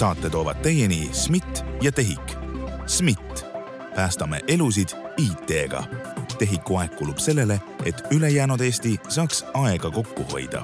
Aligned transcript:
saate 0.00 0.30
toovad 0.30 0.56
teieni 0.62 1.08
SMIT 1.12 1.64
ja 1.82 1.92
TEHIK. 1.92 2.32
SMIT, 2.86 3.46
päästame 3.96 4.40
elusid 4.48 4.88
IT-ga. 5.16 5.82
TEHIK-u 6.38 6.76
aeg 6.76 6.94
kulub 6.96 7.18
sellele, 7.18 7.58
et 7.84 8.00
ülejäänud 8.10 8.60
Eesti 8.60 8.94
saaks 9.08 9.44
aega 9.54 9.90
kokku 9.90 10.24
hoida 10.32 10.62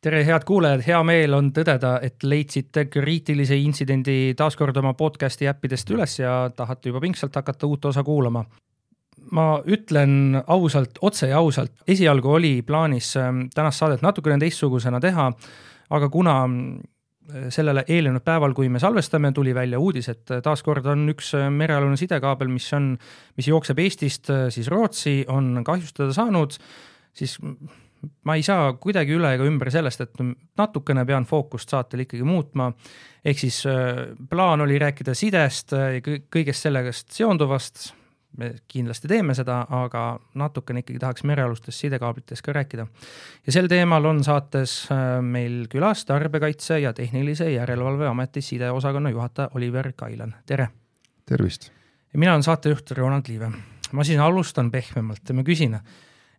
tere, 0.00 0.20
head 0.26 0.44
kuulajad, 0.44 0.82
hea 0.86 0.98
meel 1.04 1.34
on 1.36 1.48
tõdeda, 1.56 1.94
et 2.02 2.22
leidsite 2.24 2.84
kriitilise 2.92 3.56
intsidendi 3.56 4.34
taas 4.36 4.56
kord 4.56 4.76
oma 4.76 4.92
podcast'i 4.96 5.48
äppidest 5.48 5.90
üles 5.90 6.18
ja 6.20 6.50
tahate 6.56 6.88
juba 6.88 7.00
pingsalt 7.00 7.36
hakata 7.36 7.66
uut 7.66 7.84
osa 7.84 8.04
kuulama. 8.04 8.44
ma 9.30 9.62
ütlen 9.66 10.42
ausalt, 10.46 10.98
otse 11.00 11.28
ja 11.28 11.38
ausalt, 11.38 11.72
esialgu 11.88 12.32
oli 12.32 12.62
plaanis 12.62 13.16
ähm, 13.16 13.42
tänast 13.54 13.78
saadet 13.78 14.02
natukene 14.02 14.38
teistsugusena 14.38 15.00
teha, 15.00 15.32
aga 15.90 16.08
kuna 16.12 16.36
äh, 16.46 17.48
sellele 17.54 17.84
eelnenud 17.88 18.24
päeval, 18.26 18.54
kui 18.56 18.70
me 18.72 18.82
salvestame, 18.82 19.32
tuli 19.36 19.54
välja 19.56 19.80
uudis, 19.82 20.10
et 20.12 20.32
taaskord 20.44 20.86
on 20.90 21.08
üks 21.14 21.34
äh, 21.38 21.50
merealune 21.54 21.98
sidekaabel, 22.00 22.50
mis 22.52 22.70
on, 22.76 22.92
mis 23.38 23.50
jookseb 23.50 23.82
Eestist 23.82 24.32
äh, 24.32 24.48
siis 24.54 24.70
Rootsi, 24.72 25.20
on 25.28 25.64
kahjustada 25.66 26.14
saanud, 26.16 26.58
siis 27.16 27.38
ma 28.24 28.36
ei 28.38 28.44
saa 28.44 28.72
kuidagi 28.80 29.14
üle 29.16 29.34
ega 29.36 29.46
ümber 29.48 29.70
sellest, 29.72 30.04
et 30.04 30.20
natukene 30.58 31.04
pean 31.08 31.26
fookust 31.28 31.72
saatel 31.72 32.06
ikkagi 32.06 32.26
muutma. 32.26 32.70
ehk 33.24 33.38
siis 33.38 33.62
äh, 33.68 34.06
plaan 34.30 34.64
oli 34.64 34.78
rääkida 34.80 35.14
sidest 35.14 35.74
kõigest 36.32 36.68
sellest 36.68 37.12
seonduvast. 37.12 37.90
Me 38.38 38.50
kindlasti 38.70 39.08
teeme 39.10 39.34
seda, 39.34 39.62
aga 39.74 40.04
natukene 40.38 40.84
ikkagi 40.84 41.00
tahaks 41.02 41.24
merealustest 41.28 41.84
sidekaablitest 41.84 42.44
ka 42.46 42.52
rääkida. 42.56 42.86
ja 43.46 43.52
sel 43.52 43.68
teemal 43.68 44.04
on 44.04 44.22
saates 44.24 44.86
äh, 44.92 45.22
meil 45.22 45.66
külas 45.72 46.04
Tarbijakaitse 46.04 46.80
ja 46.80 46.92
Tehnilise 46.92 47.50
Järelevalve 47.52 48.06
Ameti 48.08 48.42
sideosakonna 48.42 49.10
juhataja 49.10 49.50
Oliver 49.54 49.92
Kailan, 49.96 50.34
tere. 50.46 50.68
tervist. 51.26 51.70
mina 52.14 52.32
olen 52.32 52.42
saatejuht 52.42 52.90
Ronald 52.90 53.28
Liive. 53.28 53.50
ma 53.92 54.04
siis 54.04 54.18
alustan 54.18 54.70
pehmemalt 54.70 55.28
ja 55.28 55.34
ma 55.34 55.42
küsin 55.42 55.80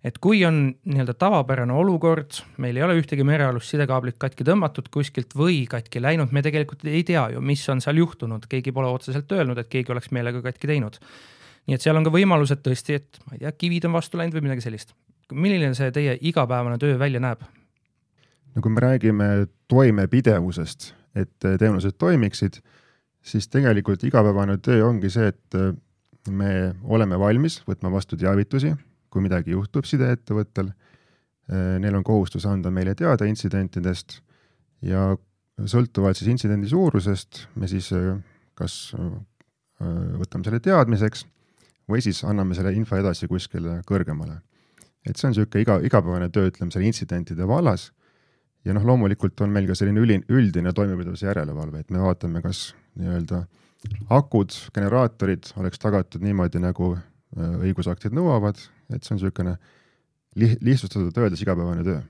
et 0.04 0.18
kui 0.22 0.42
on 0.46 0.64
nii-öelda 0.90 1.14
tavapärane 1.20 1.74
olukord, 1.78 2.42
meil 2.62 2.78
ei 2.78 2.86
ole 2.86 2.98
ühtegi 3.00 3.26
merealust 3.28 3.70
sidekaablit 3.74 4.18
katki 4.22 4.46
tõmmatud 4.48 4.90
kuskilt 4.94 5.36
või 5.38 5.64
katki 5.70 6.02
läinud, 6.02 6.34
me 6.34 6.42
tegelikult 6.46 6.86
ei 6.90 7.04
tea 7.08 7.28
ju, 7.36 7.44
mis 7.46 7.64
on 7.70 7.84
seal 7.84 8.02
juhtunud, 8.02 8.48
keegi 8.50 8.74
pole 8.74 8.90
otseselt 8.90 9.32
öelnud, 9.38 9.62
et 9.62 9.70
keegi 9.70 9.94
oleks 9.94 10.10
meelega 10.16 10.42
katki 10.48 10.72
teinud. 10.72 10.98
Nii 11.72 11.80
et 11.80 11.86
seal 11.86 11.96
on 11.96 12.04
ka 12.04 12.12
võimalused 12.12 12.60
tõesti, 12.66 13.00
et 13.00 13.22
ma 13.24 13.38
ei 13.38 13.46
tea, 13.46 13.54
kivid 13.64 13.88
on 13.88 13.96
vastu 13.96 14.20
läinud 14.20 14.36
või 14.36 14.50
midagi 14.50 14.68
sellist. 14.68 14.92
milline 15.32 15.72
see 15.72 15.92
teie 15.96 16.18
igapäevane 16.28 16.76
töö 16.78 16.98
välja 17.00 17.22
näeb? 17.24 17.46
no 18.56 18.62
kui 18.62 18.72
me 18.72 18.84
räägime 18.84 19.48
toimepidevusest, 19.72 20.94
et 21.16 21.40
teenused 21.40 21.96
toimiksid, 21.98 22.60
siis 23.24 23.48
tegelikult 23.48 24.04
igapäevane 24.04 24.58
töö 24.58 24.84
ongi 24.90 25.10
see, 25.10 25.32
et 25.32 26.30
me 26.30 26.76
oleme 26.84 27.20
valmis 27.20 27.62
võtma 27.68 27.92
vastu 27.92 28.20
teavitusi 28.20 28.76
kui 29.12 29.24
midagi 29.24 29.56
juhtub 29.56 29.88
sideettevõttel, 29.88 30.72
eh, 31.52 31.76
neil 31.84 32.00
on 32.00 32.04
kohustus 32.08 32.48
anda 32.48 32.72
meile 32.72 32.96
teada 32.96 33.28
intsidentidest 33.28 34.20
ja 34.88 35.12
sõltuvalt 35.68 36.18
siis 36.18 36.32
intsidendi 36.32 36.70
suurusest 36.72 37.46
me 37.56 37.68
siis 37.72 37.92
eh, 37.96 38.16
kas 38.56 38.94
võtame 39.82 40.46
selle 40.46 40.60
teadmiseks 40.62 41.24
või 41.92 42.04
siis 42.04 42.24
anname 42.28 42.58
selle 42.58 42.74
info 42.78 42.98
edasi 43.00 43.30
kuskile 43.32 43.82
kõrgemale. 43.88 44.42
et 45.06 45.18
see 45.18 45.28
on 45.28 45.34
niisugune 45.34 45.62
iga, 45.64 45.80
igapäevane 45.82 46.30
töö, 46.30 46.52
ütleme, 46.52 46.72
selle 46.72 46.86
intsidentide 46.86 47.48
vallas 47.48 47.92
ja 48.66 48.74
noh, 48.74 48.86
loomulikult 48.86 49.42
on 49.42 49.50
meil 49.50 49.68
ka 49.68 49.76
selline 49.76 50.00
üli, 50.00 50.20
üldine 50.30 50.74
toimepidevuse 50.74 51.26
järelevalve, 51.26 51.82
et 51.82 51.90
me 51.90 52.04
vaatame, 52.04 52.42
kas 52.42 52.76
nii-öelda 53.02 53.46
akud, 54.14 54.54
generaatorid 54.76 55.56
oleks 55.58 55.82
tagatud 55.82 56.22
niimoodi, 56.22 56.62
nagu 56.62 56.94
õigusaktid 57.32 58.14
nõuavad 58.14 58.60
et 58.96 59.06
see 59.06 59.16
on 59.16 59.20
niisugune 59.20 59.56
li-, 60.40 60.58
lihtsustatult 60.64 61.18
öeldes 61.18 61.44
igapäevane 61.44 61.86
töö. 61.86 62.02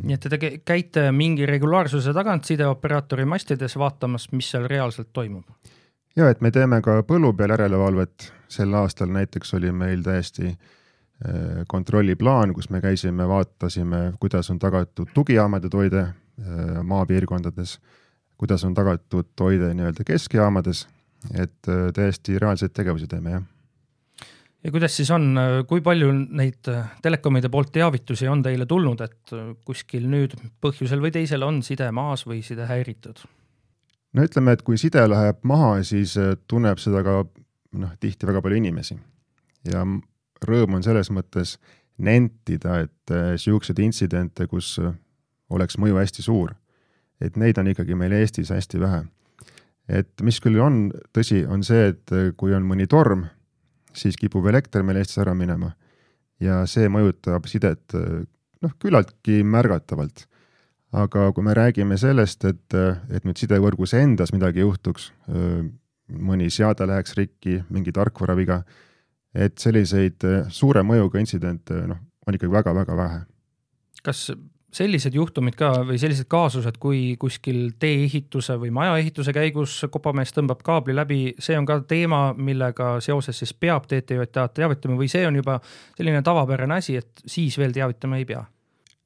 nii 0.00 0.16
et 0.16 0.28
te 0.32 0.38
käite 0.66 1.08
mingi 1.14 1.46
regulaarsuse 1.48 2.14
tagant 2.14 2.46
sideoperaatori 2.46 3.26
mastides 3.28 3.76
vaatamas, 3.80 4.28
mis 4.32 4.50
seal 4.52 4.68
reaalselt 4.70 5.10
toimub? 5.12 5.44
Ja 6.16 6.30
et 6.30 6.40
me 6.40 6.50
teeme 6.54 6.80
ka 6.84 7.00
põllu 7.06 7.32
peal 7.36 7.54
järelevalvet, 7.54 8.30
sel 8.50 8.74
aastal 8.78 9.10
näiteks 9.14 9.54
oli 9.58 9.72
meil 9.72 10.02
täiesti 10.06 10.48
äh, 10.50 11.62
kontrolliplaan, 11.70 12.54
kus 12.54 12.70
me 12.70 12.80
käisime, 12.82 13.28
vaatasime, 13.28 14.10
kuidas 14.20 14.50
on 14.50 14.58
tagatud 14.58 15.12
tugijaamade 15.14 15.70
toide 15.70 16.02
äh, 16.02 16.82
maapiirkondades, 16.82 17.78
kuidas 18.40 18.64
on 18.64 18.74
tagatud 18.74 19.30
toide 19.36 19.72
nii-öelda 19.74 20.06
keskjaamades, 20.06 20.86
et 21.34 21.70
äh, 21.70 21.88
täiesti 21.94 22.38
reaalseid 22.38 22.74
tegevusi 22.76 23.10
teeme, 23.10 23.38
jah. 23.38 23.48
Ja 24.60 24.68
kuidas 24.68 24.92
siis 24.92 25.08
on, 25.08 25.38
kui 25.64 25.80
palju 25.80 26.10
neid 26.12 26.68
telekomide 27.00 27.48
poolt 27.48 27.70
teavitusi 27.72 28.26
on 28.28 28.42
teile 28.44 28.66
tulnud, 28.68 29.00
et 29.00 29.32
kuskil 29.64 30.04
nüüd 30.04 30.34
põhjusel 30.60 31.00
või 31.00 31.14
teisel 31.14 31.46
on 31.46 31.62
side 31.64 31.86
maas 31.96 32.26
või 32.28 32.42
side 32.44 32.66
häiritud? 32.68 33.22
No 34.16 34.26
ütleme, 34.26 34.54
et 34.54 34.62
kui 34.66 34.78
side 34.80 35.02
läheb 35.08 35.44
maha, 35.46 35.80
siis 35.86 36.16
äh, 36.20 36.34
tunneb 36.50 36.80
seda 36.82 37.02
ka 37.06 37.20
noh, 37.80 37.92
tihti 38.02 38.28
väga 38.28 38.42
palju 38.44 38.60
inimesi. 38.60 38.98
ja 39.68 39.84
rõõm 40.46 40.78
on 40.78 40.82
selles 40.82 41.10
mõttes 41.12 41.58
nentida, 42.00 42.80
et 42.86 43.12
äh, 43.14 43.84
intsidente, 43.84 44.46
kus 44.46 44.78
äh, 44.78 44.94
oleks 45.50 45.78
mõju 45.78 45.98
hästi 46.00 46.22
suur, 46.22 46.54
et 47.20 47.36
neid 47.36 47.58
on 47.58 47.68
ikkagi 47.68 47.94
meil 47.94 48.12
Eestis 48.12 48.50
hästi 48.50 48.80
vähe. 48.80 49.04
et 49.88 50.22
mis 50.22 50.40
küll 50.40 50.60
on 50.60 50.92
tõsi, 51.12 51.46
on 51.46 51.62
see, 51.62 51.88
et 51.88 52.36
kui 52.36 52.54
on 52.54 52.62
mõni 52.62 52.86
torm 52.86 53.26
siis 53.92 54.16
kipub 54.16 54.46
elekter 54.46 54.82
meil 54.82 54.96
Eestis 54.96 55.18
ära 55.18 55.34
minema. 55.34 55.72
ja 56.40 56.64
see 56.66 56.88
mõjutab 56.88 57.44
sidet 57.50 57.92
noh, 57.92 58.72
küllaltki 58.80 59.42
märgatavalt. 59.44 60.24
Aga 60.92 61.30
kui 61.32 61.44
me 61.46 61.54
räägime 61.54 61.98
sellest, 62.00 62.44
et, 62.44 62.76
et 63.10 63.26
nüüd 63.26 63.38
sidevõrgus 63.38 63.94
endas 63.98 64.32
midagi 64.34 64.64
juhtuks, 64.64 65.10
mõni 66.10 66.50
seade 66.50 66.86
läheks 66.90 67.14
rikki, 67.18 67.60
mingi 67.70 67.94
tarkvaraviga, 67.94 68.62
et 69.34 69.58
selliseid 69.62 70.26
suure 70.50 70.82
mõjuga 70.82 71.22
intsidente 71.22 71.84
noh, 71.86 72.00
on 72.26 72.34
ikkagi 72.34 72.52
väga-väga 72.52 72.96
vähe. 72.98 73.20
kas 74.02 74.30
sellised 74.72 75.14
juhtumid 75.14 75.56
ka 75.58 75.70
või 75.86 75.98
sellised 76.00 76.28
kaasused, 76.30 76.78
kui 76.82 77.16
kuskil 77.20 77.72
tee-ehituse 77.82 78.56
või 78.60 78.70
majaehituse 78.74 79.34
käigus 79.34 79.80
kopamees 79.90 80.32
tõmbab 80.36 80.62
kaabli 80.66 80.94
läbi, 80.94 81.20
see 81.42 81.58
on 81.58 81.66
ka 81.66 81.80
teema, 81.90 82.30
millega 82.36 82.92
seoses 83.04 83.42
siis 83.42 83.52
peab 83.54 83.88
TTJA-d 83.90 84.54
teavitama 84.60 84.98
või 85.00 85.10
see 85.10 85.26
on 85.26 85.40
juba 85.40 85.58
selline 85.98 86.22
tavapärane 86.26 86.78
asi, 86.78 86.96
et 87.02 87.24
siis 87.26 87.58
veel 87.58 87.74
teavitama 87.76 88.20
ei 88.20 88.28
pea? 88.28 88.44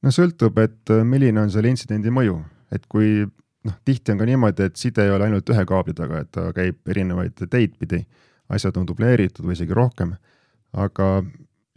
No 0.03 0.13
sõltub, 0.13 0.59
et 0.63 0.93
äh, 0.93 1.03
milline 1.07 1.41
on 1.41 1.51
selle 1.53 1.71
intsidendi 1.71 2.13
mõju, 2.13 2.37
et 2.75 2.85
kui 2.91 3.23
noh, 3.65 3.77
tihti 3.85 4.13
on 4.13 4.21
ka 4.21 4.27
niimoodi, 4.29 4.69
et 4.69 4.79
side 4.79 5.05
ei 5.05 5.13
ole 5.13 5.29
ainult 5.29 5.49
ühe 5.49 5.65
kaabli 5.67 5.95
taga, 5.97 6.23
et 6.23 6.31
ta 6.35 6.49
käib 6.55 6.79
erinevaid 6.91 7.45
teid 7.49 7.77
pidi, 7.79 8.03
asjad 8.53 8.77
on 8.77 8.87
dubleeritud 8.87 9.45
või 9.45 9.57
isegi 9.57 9.75
rohkem, 9.77 10.13
aga 10.77 11.09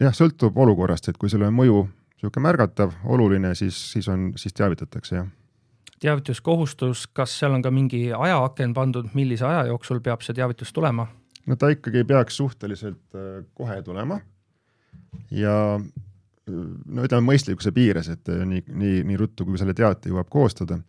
jah, 0.01 0.15
sõltub 0.15 0.57
olukorrast, 0.57 1.09
et 1.09 1.17
kui 1.17 1.31
on 1.35 1.53
mõju 1.55 1.87
niisugune 2.19 2.43
märgatav, 2.43 2.95
oluline, 3.07 3.53
siis, 3.55 3.77
siis 3.93 4.07
on, 4.11 4.33
siis 4.35 4.53
teavitatakse, 4.53 5.15
jah. 5.15 5.27
teavituskohustus, 6.03 7.07
kas 7.07 7.37
seal 7.39 7.55
on 7.55 7.63
ka 7.63 7.71
mingi 7.71 8.09
ajaaken 8.13 8.73
pandud, 8.73 9.07
millise 9.13 9.47
aja 9.47 9.65
jooksul 9.71 10.01
peab 10.03 10.21
see 10.25 10.35
teavitus 10.35 10.73
tulema? 10.75 11.07
no 11.47 11.55
ta 11.55 11.71
ikkagi 11.73 12.03
peaks 12.05 12.37
suhteliselt 12.37 13.15
äh, 13.15 13.45
kohe 13.57 13.81
tulema 13.81 14.19
ja 15.31 15.79
no 16.49 17.07
ütleme 17.07 17.25
mõistlikkuse 17.31 17.73
piires, 17.75 18.09
et 18.13 18.31
äh, 18.31 18.45
nii, 18.47 18.63
nii, 18.69 19.01
nii 19.09 19.19
ruttu, 19.19 19.47
kui 19.47 19.59
selle 19.61 19.75
teate 19.77 20.11
jõuab 20.11 20.29
koostada. 20.31 20.79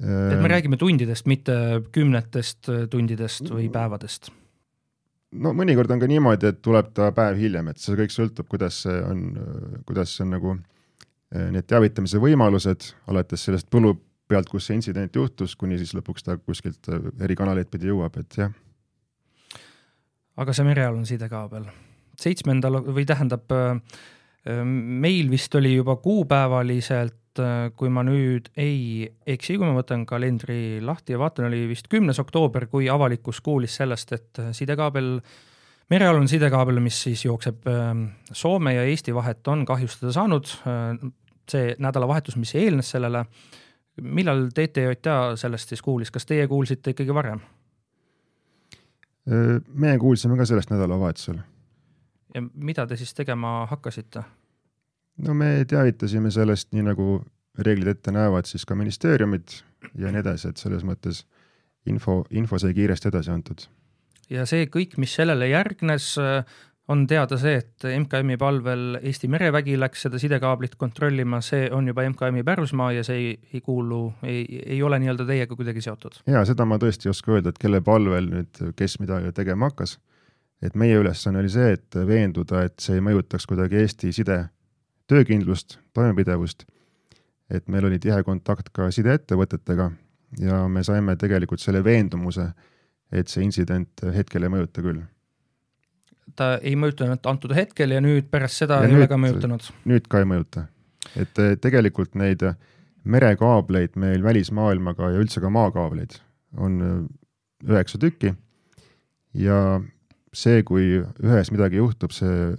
et 0.00 0.06
me 0.06 0.44
äh, 0.46 0.50
räägime 0.54 0.80
tundidest, 0.80 1.26
mitte 1.26 1.54
kümnetest 1.92 2.70
tundidest 2.90 3.50
või 3.52 3.68
päevadest 3.72 4.30
no 5.30 5.54
mõnikord 5.54 5.90
on 5.94 6.02
ka 6.02 6.10
niimoodi, 6.10 6.50
et 6.50 6.62
tuleb 6.62 6.92
ta 6.96 7.12
päev 7.14 7.38
hiljem, 7.38 7.70
et 7.70 7.78
see 7.78 7.98
kõik 7.98 8.14
sõltub, 8.14 8.48
kuidas 8.50 8.82
see 8.86 9.00
on, 9.06 9.26
kuidas 9.86 10.16
on 10.24 10.32
nagu 10.34 10.56
need 11.30 11.66
teavitamise 11.70 12.18
võimalused, 12.18 12.88
alates 13.06 13.44
sellest 13.46 13.68
põllu 13.70 13.92
pealt, 14.30 14.50
kus 14.50 14.68
see 14.68 14.78
intsident 14.78 15.16
juhtus, 15.16 15.56
kuni 15.58 15.78
siis 15.80 15.92
lõpuks 15.96 16.26
ta 16.26 16.36
kuskilt 16.38 16.90
eri 17.22 17.36
kanaleid 17.38 17.70
pidi 17.72 17.90
jõuab, 17.90 18.20
et 18.22 18.38
jah. 18.38 18.54
aga 20.40 20.54
see 20.56 20.66
merealune 20.66 21.08
sidekaabel, 21.08 21.66
seitsmendal 22.20 22.80
või 22.86 23.06
tähendab, 23.08 23.44
eh, 23.50 24.00
meil 24.48 25.30
vist 25.30 25.54
oli 25.54 25.74
juba 25.74 25.96
kuupäevaliselt 26.00 27.16
kui 27.78 27.90
ma 27.92 28.02
nüüd 28.04 28.50
ei 28.58 29.06
eksi, 29.28 29.56
kui 29.58 29.66
ma 29.66 29.74
võtan 29.76 30.02
kalendri 30.08 30.80
lahti 30.82 31.14
ja 31.14 31.20
vaatan, 31.20 31.46
oli 31.50 31.62
vist 31.70 31.86
kümnes 31.92 32.18
oktoober, 32.22 32.66
kui 32.70 32.88
avalikkus 32.90 33.40
kuulis 33.44 33.76
sellest, 33.78 34.12
et 34.16 34.40
sidekaabel, 34.56 35.12
merealune 35.92 36.28
sidekaabel, 36.30 36.80
mis 36.82 36.98
siis 37.06 37.24
jookseb 37.24 37.68
Soome 38.32 38.74
ja 38.74 38.84
Eesti 38.88 39.14
vahet, 39.14 39.46
on 39.48 39.64
kahjustada 39.68 40.12
saanud. 40.16 40.50
see 41.50 41.74
nädalavahetus, 41.82 42.36
mis 42.38 42.52
eelnes 42.54 42.92
sellele, 42.94 43.24
millal 44.02 44.44
TTJA 44.54 45.36
sellest 45.36 45.72
siis 45.72 45.82
kuulis, 45.82 46.10
kas 46.10 46.26
teie 46.26 46.46
kuulsite 46.48 46.94
ikkagi 46.94 47.14
varem? 47.14 47.40
meie 49.74 49.98
kuulsime 49.98 50.36
ka 50.36 50.46
sellest 50.46 50.70
nädalavahetusel. 50.70 51.42
Ja 52.34 52.42
mida 52.54 52.86
te 52.86 52.96
siis 52.96 53.14
tegema 53.14 53.66
hakkasite? 53.70 54.22
no 55.26 55.34
me 55.34 55.64
teavitasime 55.68 56.30
sellest, 56.30 56.72
nii 56.72 56.86
nagu 56.86 57.20
reeglid 57.58 57.96
ette 57.96 58.14
näevad, 58.14 58.48
siis 58.48 58.64
ka 58.66 58.76
ministeeriumid 58.78 59.60
ja 59.98 60.12
nii 60.12 60.22
edasi, 60.22 60.52
et 60.52 60.62
selles 60.62 60.84
mõttes 60.86 61.24
info, 61.90 62.22
info 62.30 62.58
sai 62.60 62.74
kiiresti 62.76 63.10
edasi 63.10 63.32
antud. 63.34 63.66
ja 64.30 64.46
see 64.48 64.68
kõik, 64.72 64.96
mis 65.02 65.14
sellele 65.18 65.50
järgnes, 65.50 66.14
on 66.90 67.06
teada 67.06 67.38
see, 67.38 67.60
et 67.60 67.86
MKM-i 67.86 68.36
palvel 68.40 68.98
Eesti 68.98 69.28
merevägi 69.30 69.76
läks 69.78 70.06
seda 70.06 70.18
sidekaablit 70.18 70.74
kontrollima, 70.80 71.40
see 71.44 71.68
on 71.74 71.86
juba 71.90 72.04
MKM-i 72.08 72.42
pärusmaa 72.46 72.90
ja 72.96 73.04
see 73.06 73.18
ei, 73.18 73.34
ei 73.54 73.60
kuulu, 73.64 74.02
ei, 74.26 74.42
ei 74.66 74.80
ole 74.82 74.98
nii-öelda 75.02 75.26
teiega 75.28 75.58
kuidagi 75.58 75.84
seotud? 75.84 76.22
jaa, 76.30 76.42
seda 76.48 76.66
ma 76.66 76.80
tõesti 76.82 77.08
ei 77.08 77.14
oska 77.14 77.36
öelda, 77.36 77.54
et 77.54 77.60
kelle 77.62 77.82
palvel 77.86 78.30
nüüd, 78.32 78.62
kes 78.78 78.98
midagi 79.02 79.32
tegema 79.36 79.70
hakkas. 79.70 79.98
Et 80.62 80.74
meie 80.76 80.98
ülesanne 81.00 81.40
oli 81.40 81.50
see, 81.52 81.72
et 81.76 82.00
veenduda, 82.06 82.64
et 82.68 82.76
see 82.80 82.98
ei 82.98 83.04
mõjutaks 83.04 83.46
kuidagi 83.48 83.80
Eesti 83.80 84.12
side 84.12 84.42
töökindlust, 85.10 85.78
toimepidevust. 85.94 86.66
et 87.50 87.68
meil 87.68 87.84
oli 87.84 87.98
tihe 87.98 88.22
kontakt 88.22 88.68
ka 88.72 88.90
sideettevõtetega 88.94 89.90
ja 90.38 90.68
me 90.68 90.84
saime 90.86 91.16
tegelikult 91.16 91.60
selle 91.60 91.82
veendumuse, 91.84 92.52
et 93.10 93.28
see 93.28 93.42
intsident 93.42 94.04
hetkel 94.14 94.46
ei 94.46 94.52
mõjuta 94.52 94.84
küll 94.84 95.02
ta 96.36 96.50
ei 96.62 96.76
mõjutanud 96.78 97.26
antud 97.30 97.54
hetkel 97.56 97.94
ja 97.94 98.02
nüüd 98.04 98.28
pärast 98.32 98.62
seda 98.62 98.80
ja 98.80 98.88
ei 98.88 98.94
nüüd, 98.94 99.02
ole 99.02 99.10
ka 99.10 99.18
mõjutanud? 99.20 99.70
nüüd 99.90 100.08
ka 100.10 100.22
ei 100.22 100.28
mõjuta. 100.28 100.66
et 101.16 101.42
eh, 101.42 101.56
tegelikult 101.60 102.14
neid 102.18 102.44
merekaableid 103.04 103.96
meil 104.00 104.22
välismaailmaga 104.24 105.14
ja 105.14 105.22
üldse 105.22 105.42
ka 105.42 105.50
maakaableid 105.52 106.18
on 106.58 106.78
eh, 106.84 107.00
üheksa 107.70 108.00
tükki 108.00 108.34
ja 109.34 109.80
see, 110.34 110.62
kui 110.66 111.00
ühes 111.00 111.50
midagi 111.54 111.80
juhtub, 111.80 112.14
see, 112.14 112.52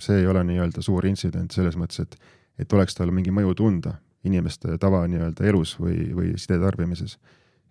see 0.00 0.22
ei 0.22 0.28
ole 0.30 0.44
nii-öelda 0.48 0.84
suur 0.84 1.06
intsident 1.06 1.52
selles 1.52 1.76
mõttes, 1.76 2.06
et, 2.06 2.16
et 2.58 2.72
oleks 2.72 2.96
tal 2.96 3.12
mingi 3.14 3.34
mõju 3.34 3.54
tunda 3.58 3.98
inimeste 4.24 4.76
tava 4.80 5.06
nii-öelda 5.08 5.46
elus 5.48 5.76
või, 5.80 6.10
või 6.16 6.34
sidetarbimises. 6.36 7.18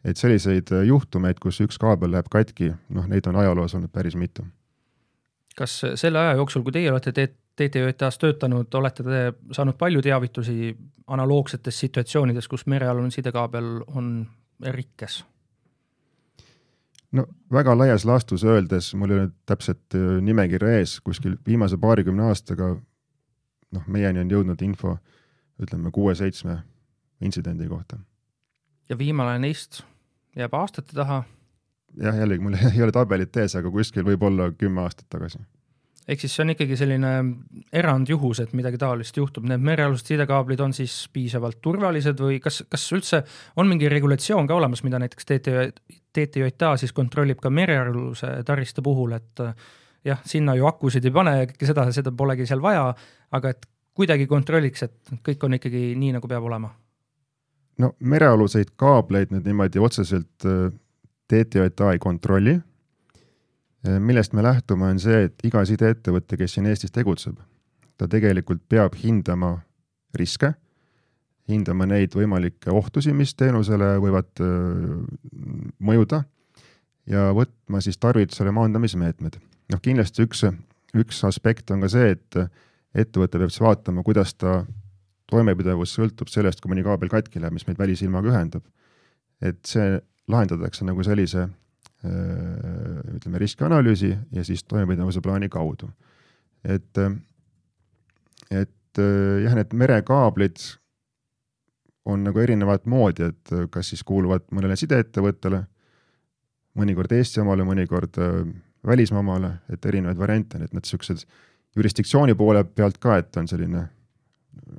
et 0.03 0.17
selliseid 0.17 0.71
juhtumeid, 0.85 1.39
kus 1.39 1.59
üks 1.61 1.77
kaabel 1.77 2.11
läheb 2.11 2.29
katki, 2.31 2.71
noh, 2.89 3.05
neid 3.07 3.27
on 3.27 3.35
ajaloos 3.35 3.75
olnud 3.75 3.91
päris 3.91 4.15
mitu 4.15 4.45
kas 5.59 5.81
selle 5.99 6.19
aja 6.19 6.37
jooksul, 6.39 6.63
kui 6.63 6.75
teie 6.75 6.91
olete 6.91 7.11
TTJA-s 7.59 8.19
töötanud, 8.21 8.75
olete 8.79 9.03
te 9.03 9.23
saanud 9.55 9.77
palju 9.79 10.03
teavitusi 10.05 10.71
analoogsetes 11.11 11.79
situatsioonides, 11.83 12.47
kus 12.47 12.65
merealune 12.71 13.11
sidekaabel 13.11 13.79
on 13.99 14.13
rikkes? 14.75 15.23
No 17.11 17.25
väga 17.51 17.77
laias 17.77 18.05
laastus 18.05 18.43
öeldes, 18.43 18.93
mul 18.95 19.13
ei 19.13 19.19
ole 19.19 19.31
täpset 19.49 19.95
äh, 19.97 20.19
nimekirja 20.21 20.77
ees, 20.79 20.99
kuskil 21.05 21.37
viimase 21.47 21.77
paarikümne 21.77 22.27
aastaga 22.29 22.75
noh, 23.71 23.87
meieni 23.87 24.23
on 24.23 24.31
jõudnud 24.31 24.61
info 24.65 24.97
ütleme 25.59 25.91
kuue-seitsme 25.91 26.61
intsidendi 27.21 27.67
kohta. 27.67 27.99
ja 28.89 28.97
viimane 28.97 29.39
neist 29.39 29.83
jääb 30.37 30.53
aastate 30.53 30.95
taha 30.95 31.23
jah, 31.97 32.17
jällegi 32.17 32.43
mul 32.43 32.57
ei 32.73 32.83
ole 32.83 32.93
tabelit 32.95 33.37
ees, 33.37 33.55
aga 33.59 33.71
kuskil 33.73 34.05
võib-olla 34.07 34.51
kümme 34.57 34.85
aastat 34.85 35.09
tagasi. 35.09 35.41
Ehk 36.09 36.23
siis 36.23 36.35
see 36.35 36.43
on 36.43 36.53
ikkagi 36.55 36.77
selline 36.79 37.11
erandjuhus, 37.81 38.41
et 38.43 38.53
midagi 38.57 38.79
taolist 38.81 39.17
juhtub, 39.17 39.45
need 39.49 39.61
merealused 39.65 40.09
sidekaablid 40.09 40.61
on 40.65 40.73
siis 40.73 40.95
piisavalt 41.13 41.59
turvalised 41.61 42.21
või 42.23 42.39
kas, 42.43 42.63
kas 42.69 42.87
üldse 42.97 43.21
on 43.61 43.69
mingi 43.69 43.91
regulatsioon 43.91 44.49
ka 44.49 44.57
olemas, 44.57 44.81
mida 44.85 45.01
näiteks 45.01 45.29
TTJ, 45.29 45.67
TTJA 46.15 46.73
siis 46.81 46.95
kontrollib 46.97 47.41
ka 47.43 47.51
merealuse 47.53 48.31
taristu 48.47 48.83
puhul, 48.85 49.13
et 49.19 49.43
jah, 50.05 50.21
sinna 50.25 50.55
ju 50.57 50.67
akusid 50.69 51.05
ei 51.05 51.15
pane 51.15 51.35
ja 51.41 51.49
kõike 51.49 51.69
seda, 51.69 51.89
seda 51.95 52.13
polegi 52.15 52.47
seal 52.49 52.63
vaja, 52.63 52.89
aga 53.37 53.53
et 53.53 53.69
kuidagi 53.99 54.27
kontrolliks, 54.31 54.85
et 54.87 55.17
kõik 55.25 55.43
on 55.45 55.57
ikkagi 55.59 55.91
nii, 55.99 56.15
nagu 56.17 56.31
peab 56.31 56.45
olema? 56.49 56.71
no 57.79 57.93
merealuseid 57.99 58.73
kaableid 58.79 59.31
nüüd 59.31 59.45
niimoodi 59.47 59.79
otseselt 59.79 60.47
TTJA 61.29 61.93
ei 61.93 62.01
kontrolli. 62.01 62.57
Millest 63.83 64.33
me 64.33 64.43
lähtume, 64.43 64.89
on 64.91 64.99
see, 64.99 65.25
et 65.29 65.45
iga 65.47 65.63
sideettevõte, 65.65 66.37
kes 66.39 66.57
siin 66.57 66.67
Eestis 66.67 66.91
tegutseb, 66.91 67.37
ta 67.97 68.07
tegelikult 68.11 68.63
peab 68.69 68.97
hindama 68.99 69.53
riske, 70.17 70.53
hindama 71.49 71.87
neid 71.89 72.13
võimalikke 72.17 72.73
ohtusid, 72.75 73.15
mis 73.17 73.33
teenusele 73.39 73.95
võivad 74.03 74.41
mõjuda 75.79 76.23
ja 77.09 77.29
võtma 77.35 77.81
siis 77.81 77.97
tarvitusele 77.97 78.51
maandamismeetmed. 78.53 79.39
noh, 79.73 79.81
kindlasti 79.81 80.25
üks, 80.25 80.43
üks 80.97 81.23
aspekt 81.25 81.71
on 81.71 81.81
ka 81.81 81.89
see, 81.91 82.13
et 82.17 82.37
ettevõte 82.93 83.37
peab 83.37 83.53
siis 83.53 83.63
vaatama, 83.63 84.03
kuidas 84.05 84.33
ta 84.33 84.63
toimepidevus 85.29 85.93
sõltub 85.97 86.29
sellest, 86.29 86.61
kui 86.61 86.71
mõni 86.71 86.83
kaabel 86.85 87.09
katki 87.11 87.41
läheb, 87.41 87.53
mis 87.53 87.67
meid 87.67 87.79
välisilmaga 87.79 88.31
ühendab. 88.33 88.63
et 89.41 89.59
see 89.65 89.99
lahendatakse 90.27 90.85
nagu 90.85 91.03
sellise 91.03 91.47
ütleme, 92.03 93.39
riskianalüüsi 93.39 94.17
ja 94.31 94.43
siis 94.43 94.63
toimepidevuse 94.63 95.21
plaani 95.21 95.49
kaudu. 95.49 95.89
et, 96.63 96.97
et 98.51 99.01
jah, 99.43 99.55
need 99.55 99.73
merekaablid 99.73 100.63
on 102.05 102.23
nagu 102.23 102.39
erinevat 102.39 102.85
moodi, 102.85 103.27
et 103.29 103.53
kas 103.71 103.91
siis 103.91 104.03
kuuluvad 104.03 104.47
mõnele 104.55 104.75
sideettevõttele, 104.79 105.61
mõnikord 106.79 107.11
Eesti 107.11 107.43
omale, 107.43 107.67
mõnikord 107.67 108.15
välismaa 108.87 109.19
omale, 109.19 109.53
et 109.69 109.85
erinevaid 109.85 110.17
variante 110.17 110.57
on, 110.57 110.63
et 110.63 110.73
need 110.73 110.87
niisugused 110.87 111.25
jurisdiktsiooni 111.75 112.35
poole 112.35 112.63
pealt 112.63 112.97
ka, 112.97 113.19
et 113.19 113.37
on 113.37 113.47
selline 113.47 113.85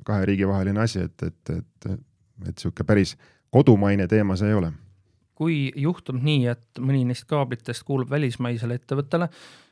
kahe 0.05 0.25
riigi 0.25 0.47
vaheline 0.47 0.81
asi, 0.81 1.05
et, 1.05 1.23
et, 1.23 1.49
et, 1.49 1.91
et 1.91 2.47
niisugune 2.49 2.87
päris 2.87 3.15
kodumaine 3.53 4.07
teema 4.09 4.35
see 4.39 4.49
ei 4.49 4.57
ole 4.57 4.73
kui 5.41 5.71
juhtub 5.81 6.19
nii, 6.21 6.45
et 6.51 6.81
mõni 6.83 7.01
neist 7.09 7.25
kaablitest 7.29 7.85
kuulub 7.87 8.11
välismaisele 8.13 8.77
ettevõttele, 8.77 9.25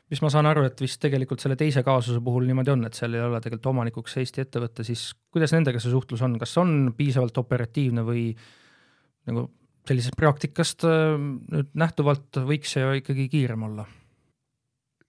mis 0.10 0.22
ma 0.26 0.32
saan 0.34 0.50
aru, 0.50 0.64
et 0.66 0.82
vist 0.82 0.98
tegelikult 1.04 1.44
selle 1.44 1.58
teise 1.60 1.84
kaasuse 1.86 2.22
puhul 2.26 2.48
niimoodi 2.50 2.74
on, 2.74 2.88
et 2.88 2.98
seal 2.98 3.14
ei 3.14 3.22
ole 3.22 3.38
tegelikult 3.44 3.70
omanikuks 3.76 4.18
Eesti 4.18 4.42
ettevõte, 4.48 4.86
siis 4.88 5.12
kuidas 5.30 5.54
nendega 5.54 5.82
see 5.82 5.94
suhtlus 5.94 6.24
on, 6.26 6.40
kas 6.42 6.56
on 6.58 6.74
piisavalt 6.98 7.38
operatiivne 7.38 8.06
või 8.08 8.32
nagu 9.30 9.46
sellisest 9.90 10.18
praktikast 10.18 10.88
äh, 10.90 11.14
nüüd 11.54 11.70
nähtuvalt 11.78 12.42
võiks 12.50 12.74
see 12.74 12.90
ikkagi 13.04 13.30
kiirem 13.30 13.70
olla? 13.70 13.86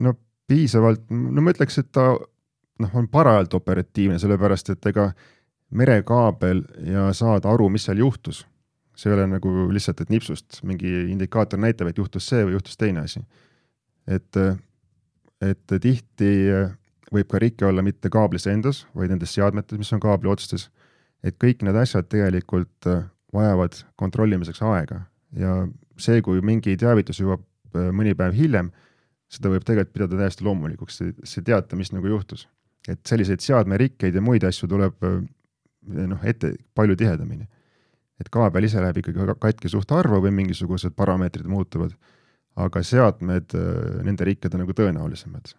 no 0.05 0.15
piisavalt, 0.51 1.09
no 1.09 1.45
ma 1.45 1.57
ütleks, 1.57 1.81
et 1.81 1.89
ta 1.97 2.13
noh, 2.13 2.95
on 3.01 3.09
parajalt 3.09 3.57
operatiivne, 3.57 4.21
sellepärast 4.21 4.75
et 4.77 4.93
ega 4.93 5.11
merekaabel 5.77 6.67
ja 6.91 7.09
saada 7.17 7.49
aru, 7.53 7.73
mis 7.73 7.89
seal 7.89 8.05
juhtus 8.05 8.45
see 9.01 9.11
ei 9.11 9.17
ole 9.17 9.27
nagu 9.31 9.53
lihtsalt, 9.73 10.03
et 10.05 10.13
nipsust 10.13 10.61
mingi 10.67 10.91
indikaator 11.13 11.61
näitab, 11.61 11.89
et 11.91 12.01
juhtus 12.01 12.27
see 12.29 12.45
või 12.45 12.57
juhtus 12.59 12.77
teine 12.81 13.05
asi. 13.07 13.23
et, 14.07 14.37
et 15.41 15.77
tihti 15.81 16.33
võib 17.11 17.31
ka 17.31 17.41
rike 17.43 17.67
olla 17.67 17.83
mitte 17.83 18.11
kaablis 18.13 18.47
endas, 18.51 18.85
vaid 18.95 19.13
nendes 19.13 19.33
seadmetes, 19.35 19.79
mis 19.81 19.93
on 19.97 20.03
kaabli 20.03 20.31
otstes. 20.31 20.69
et 21.25 21.37
kõik 21.41 21.65
need 21.65 21.77
asjad 21.77 22.09
tegelikult 22.09 22.89
vajavad 23.33 23.77
kontrollimiseks 23.97 24.63
aega 24.63 25.03
ja 25.37 25.57
see, 26.01 26.21
kui 26.25 26.41
mingi 26.45 26.77
teavitus 26.77 27.21
jõuab 27.21 27.45
mõni 27.95 28.17
päev 28.19 28.35
hiljem, 28.35 28.71
seda 29.31 29.53
võib 29.53 29.65
tegelikult 29.65 29.95
pidada 29.95 30.19
täiesti 30.19 30.45
loomulikuks, 30.45 31.03
see 31.25 31.45
teata, 31.47 31.77
mis 31.77 31.93
nagu 31.93 32.09
juhtus. 32.09 32.49
et 32.89 33.01
selliseid 33.07 33.41
seadmerikkeid 33.45 34.15
ja 34.15 34.21
muid 34.25 34.45
asju 34.45 34.67
tuleb 34.69 35.03
noh, 35.05 36.23
ette 36.25 36.55
palju 36.75 36.97
tihedamini 36.97 37.47
et 38.21 38.29
kaabel 38.33 38.67
ise 38.69 38.83
läheb 38.83 39.01
ikkagi 39.01 39.37
katki 39.41 39.71
suht 39.73 39.91
harva 39.95 40.21
või 40.23 40.33
mingisugused 40.43 40.95
parameetrid 40.97 41.49
muutuvad, 41.49 41.95
aga 42.61 42.83
seadmed, 42.85 43.57
äh, 43.57 44.03
nende 44.07 44.27
rikked 44.29 44.55
on 44.55 44.65
nagu 44.65 44.77
tõenäolisemad. 44.77 45.55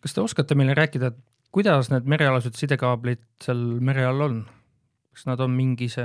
kas 0.00 0.14
te 0.14 0.22
oskate 0.22 0.54
meile 0.54 0.74
rääkida, 0.78 1.12
kuidas 1.52 1.90
need 1.90 2.06
merealused 2.08 2.56
sidekaablid 2.56 3.22
seal 3.42 3.80
mere 3.80 4.06
all 4.06 4.26
on? 4.28 4.40
kas 5.10 5.26
nad 5.26 5.40
on 5.42 5.50
mingise 5.50 6.04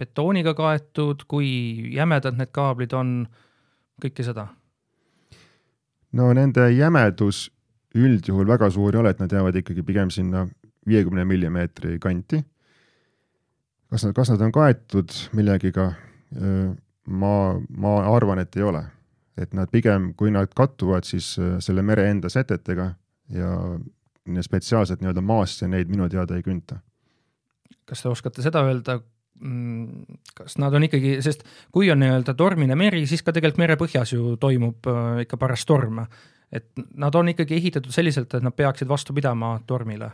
betooniga 0.00 0.54
kaetud, 0.56 1.26
kui 1.28 1.92
jämedad 1.94 2.38
need 2.38 2.50
kaablid 2.56 2.94
on, 2.96 3.26
kõike 4.02 4.24
seda? 4.26 4.48
no 6.16 6.32
nende 6.34 6.70
jämedus 6.72 7.50
üldjuhul 7.94 8.48
väga 8.48 8.70
suur 8.70 8.94
ei 8.94 9.02
ole, 9.02 9.12
et 9.12 9.20
nad 9.20 9.32
jäävad 9.32 9.60
ikkagi 9.60 9.84
pigem 9.86 10.10
sinna 10.14 10.46
viiekümne 10.88 11.26
millimeetri 11.28 11.98
kanti 12.00 12.40
kas 13.90 14.06
nad, 14.06 14.14
kas 14.14 14.30
nad 14.30 14.40
on 14.46 14.52
kaetud 14.54 15.14
millegiga? 15.36 15.92
ma, 17.10 17.34
ma 17.82 17.92
arvan, 18.14 18.38
et 18.38 18.56
ei 18.56 18.62
ole. 18.62 18.84
et 19.40 19.54
nad 19.56 19.70
pigem, 19.72 20.12
kui 20.14 20.30
nad 20.30 20.50
kattuvad, 20.54 21.06
siis 21.08 21.32
selle 21.64 21.82
mere 21.82 22.04
enda 22.10 22.28
setetega 22.28 22.90
ja 23.34 23.54
spetsiaalselt 24.42 25.00
nii-öelda 25.00 25.22
maasse 25.24 25.68
neid 25.68 25.88
minu 25.90 26.08
teada 26.08 26.36
ei 26.36 26.42
künta. 26.42 26.78
kas 27.84 28.02
te 28.02 28.08
oskate 28.08 28.42
seda 28.42 28.62
öelda, 28.62 29.00
mm, 29.40 30.18
kas 30.34 30.58
nad 30.62 30.74
on 30.74 30.86
ikkagi, 30.86 31.16
sest 31.24 31.42
kui 31.72 31.90
on 31.90 31.98
nii-öelda 32.02 32.34
tormine 32.38 32.76
meri, 32.78 33.06
siis 33.06 33.24
ka 33.26 33.32
tegelikult 33.34 33.64
merepõhjas 33.64 34.14
ju 34.14 34.36
toimub 34.40 34.86
äh, 34.86 35.22
ikka 35.24 35.36
paras 35.40 35.66
torm. 35.66 36.04
et 36.52 36.66
nad 36.94 37.14
on 37.14 37.28
ikkagi 37.28 37.54
ehitatud 37.54 37.94
selliselt, 37.94 38.34
et 38.34 38.42
nad 38.42 38.54
peaksid 38.54 38.88
vastu 38.88 39.14
pidama 39.14 39.58
tormile. 39.66 40.10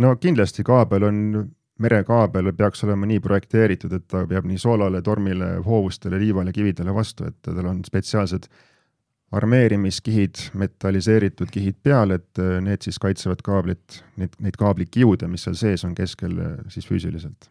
no 0.00 0.16
kindlasti 0.16 0.64
kaabel 0.64 1.08
on, 1.08 1.50
merekaabel 1.80 2.52
peaks 2.56 2.84
olema 2.84 3.08
nii 3.08 3.20
projekteeritud, 3.24 3.92
et 3.96 4.08
ta 4.10 4.24
peab 4.28 4.48
nii 4.48 4.58
soolale, 4.60 5.02
tormile, 5.02 5.54
hoovustele, 5.64 6.18
liivale, 6.20 6.52
kividele 6.52 6.94
vastu, 6.94 7.28
et 7.30 7.38
tal 7.46 7.70
on 7.70 7.84
spetsiaalsed 7.86 8.50
armeerimiskihid, 9.36 10.50
metalliseeritud 10.58 11.52
kihid 11.54 11.78
peal, 11.86 12.16
et 12.16 12.40
need 12.64 12.82
siis 12.82 12.98
kaitsevad 12.98 13.44
kaablit, 13.46 14.00
neid, 14.18 14.34
neid 14.42 14.58
kaablikiude, 14.58 15.28
mis 15.30 15.46
seal 15.46 15.56
sees 15.58 15.86
on 15.86 15.94
keskel 15.94 16.34
siis 16.68 16.88
füüsiliselt 16.88 17.50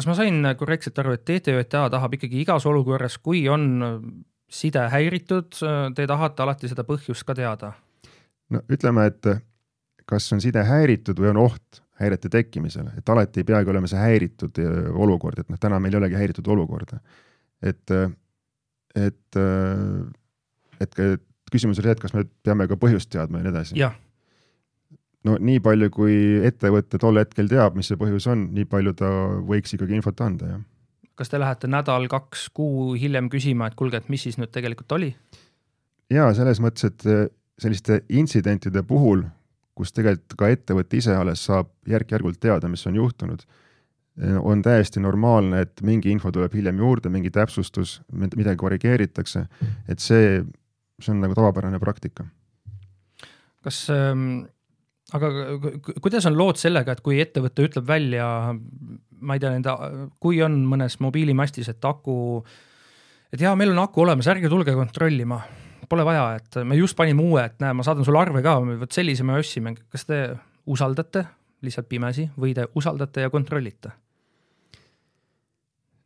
kas 0.00 0.06
ma 0.08 0.14
sain 0.16 0.46
korrektselt 0.56 0.98
aru, 1.02 1.12
et 1.16 1.24
TTJA 1.28 1.88
tahab 1.92 2.14
ikkagi 2.16 2.40
igas 2.44 2.64
olukorras, 2.70 3.18
kui 3.20 3.42
on 3.52 3.66
side 4.50 4.86
häiritud, 4.92 5.58
te 5.94 6.06
tahate 6.08 6.44
alati 6.44 6.70
seda 6.70 6.86
põhjust 6.88 7.26
ka 7.26 7.36
teada? 7.36 7.74
no 8.50 8.62
ütleme, 8.72 9.06
et 9.10 9.28
kas 10.08 10.32
on 10.34 10.40
side 10.42 10.62
häiritud 10.66 11.20
või 11.20 11.30
on 11.34 11.44
oht 11.44 11.82
häirete 12.00 12.30
tekkimisele, 12.32 12.94
et 12.98 13.12
alati 13.12 13.42
ei 13.42 13.48
peagi 13.48 13.72
olema 13.72 13.88
see 13.90 14.00
häiritud 14.00 14.60
äh, 14.62 14.78
olukord, 14.96 15.40
et 15.42 15.50
noh, 15.52 15.60
täna 15.60 15.80
meil 15.82 15.94
ei 15.94 16.00
olegi 16.00 16.18
häiritud 16.18 16.48
olukorda. 16.54 17.00
et, 17.62 17.90
äh, 17.92 18.10
et, 18.94 19.36
äh, 19.36 20.06
et, 20.80 20.96
küsimus 21.52 21.80
oli 21.80 21.90
see, 21.90 21.96
et 21.98 22.00
kas 22.00 22.14
me 22.14 22.24
peame 22.46 22.68
ka 22.70 22.78
põhjust 22.80 23.10
teadma 23.12 23.40
ja 23.40 23.46
nii 23.46 23.52
edasi. 23.52 23.90
no 25.28 25.36
nii 25.36 25.60
palju, 25.60 25.90
kui 25.92 26.16
ettevõte 26.46 26.98
tol 26.98 27.20
hetkel 27.20 27.50
teab, 27.50 27.76
mis 27.76 27.90
see 27.90 28.00
põhjus 28.00 28.30
on, 28.32 28.48
nii 28.56 28.68
palju 28.70 28.94
ta 28.96 29.10
võiks 29.46 29.76
ikkagi 29.76 29.98
infot 29.98 30.24
anda, 30.24 30.54
jah. 30.54 30.62
kas 31.20 31.28
te 31.28 31.40
lähete 31.42 31.68
nädal-kaks 31.68 32.48
kuu 32.56 32.94
hiljem 32.96 33.28
küsima, 33.32 33.68
et 33.68 33.76
kuulge, 33.76 34.00
et 34.00 34.08
mis 34.08 34.24
siis 34.24 34.40
nüüd 34.40 34.54
tegelikult 34.54 34.96
oli? 34.96 35.12
jaa, 36.10 36.32
selles 36.34 36.62
mõttes, 36.64 36.88
et 36.88 37.36
selliste 37.60 38.00
intsidentide 38.08 38.80
puhul, 38.88 39.26
kus 39.78 39.94
tegelikult 39.96 40.36
ka 40.38 40.50
ettevõte 40.52 41.00
ise 41.00 41.16
alles 41.16 41.44
saab 41.46 41.70
järk-järgult 41.88 42.40
teada, 42.42 42.68
mis 42.68 42.86
on 42.86 42.98
juhtunud, 42.98 43.44
eh, 44.20 44.38
on 44.38 44.62
täiesti 44.62 45.00
normaalne, 45.00 45.64
et 45.66 45.82
mingi 45.86 46.12
info 46.12 46.32
tuleb 46.32 46.54
hiljem 46.54 46.78
juurde, 46.82 47.12
mingi 47.12 47.32
täpsustus, 47.34 48.00
midagi 48.12 48.56
korrigeeritakse, 48.60 49.46
et 49.88 50.00
see, 50.00 50.40
see 51.00 51.14
on 51.14 51.22
nagu 51.24 51.36
tavapärane 51.38 51.80
praktika. 51.82 52.28
kas 53.60 53.90
ähm 53.92 54.48
aga 55.16 55.30
kuidas 56.02 56.26
on 56.28 56.36
lood 56.38 56.58
sellega, 56.60 56.94
et 56.94 57.02
kui 57.04 57.20
ettevõte 57.22 57.66
ütleb 57.66 57.86
välja, 57.88 58.26
ma 58.54 59.36
ei 59.36 59.42
tea, 59.42 59.52
nende, 59.54 59.74
kui 60.22 60.40
on 60.44 60.60
mõnes 60.70 60.98
mobiilimastis, 61.02 61.70
et 61.72 61.88
aku, 61.88 62.14
et 63.32 63.42
jaa, 63.42 63.56
meil 63.58 63.74
on 63.74 63.82
aku 63.84 64.04
olemas, 64.04 64.28
ärge 64.30 64.50
tulge 64.52 64.74
kontrollima, 64.76 65.40
pole 65.90 66.06
vaja, 66.06 66.24
et 66.38 66.60
me 66.64 66.78
just 66.78 66.96
panime 66.98 67.24
uue, 67.24 67.42
et 67.44 67.58
näe, 67.62 67.74
ma 67.76 67.86
saadan 67.86 68.06
sulle 68.06 68.20
arve 68.22 68.42
ka, 68.46 68.56
vot 68.80 68.94
sellise 68.94 69.26
me 69.26 69.36
ostsime, 69.40 69.74
kas 69.90 70.06
te 70.08 70.22
usaldate 70.70 71.26
lihtsalt 71.66 71.90
pimesi 71.90 72.28
või 72.40 72.54
te 72.56 72.68
usaldate 72.78 73.26
ja 73.26 73.32
kontrollite? 73.32 73.92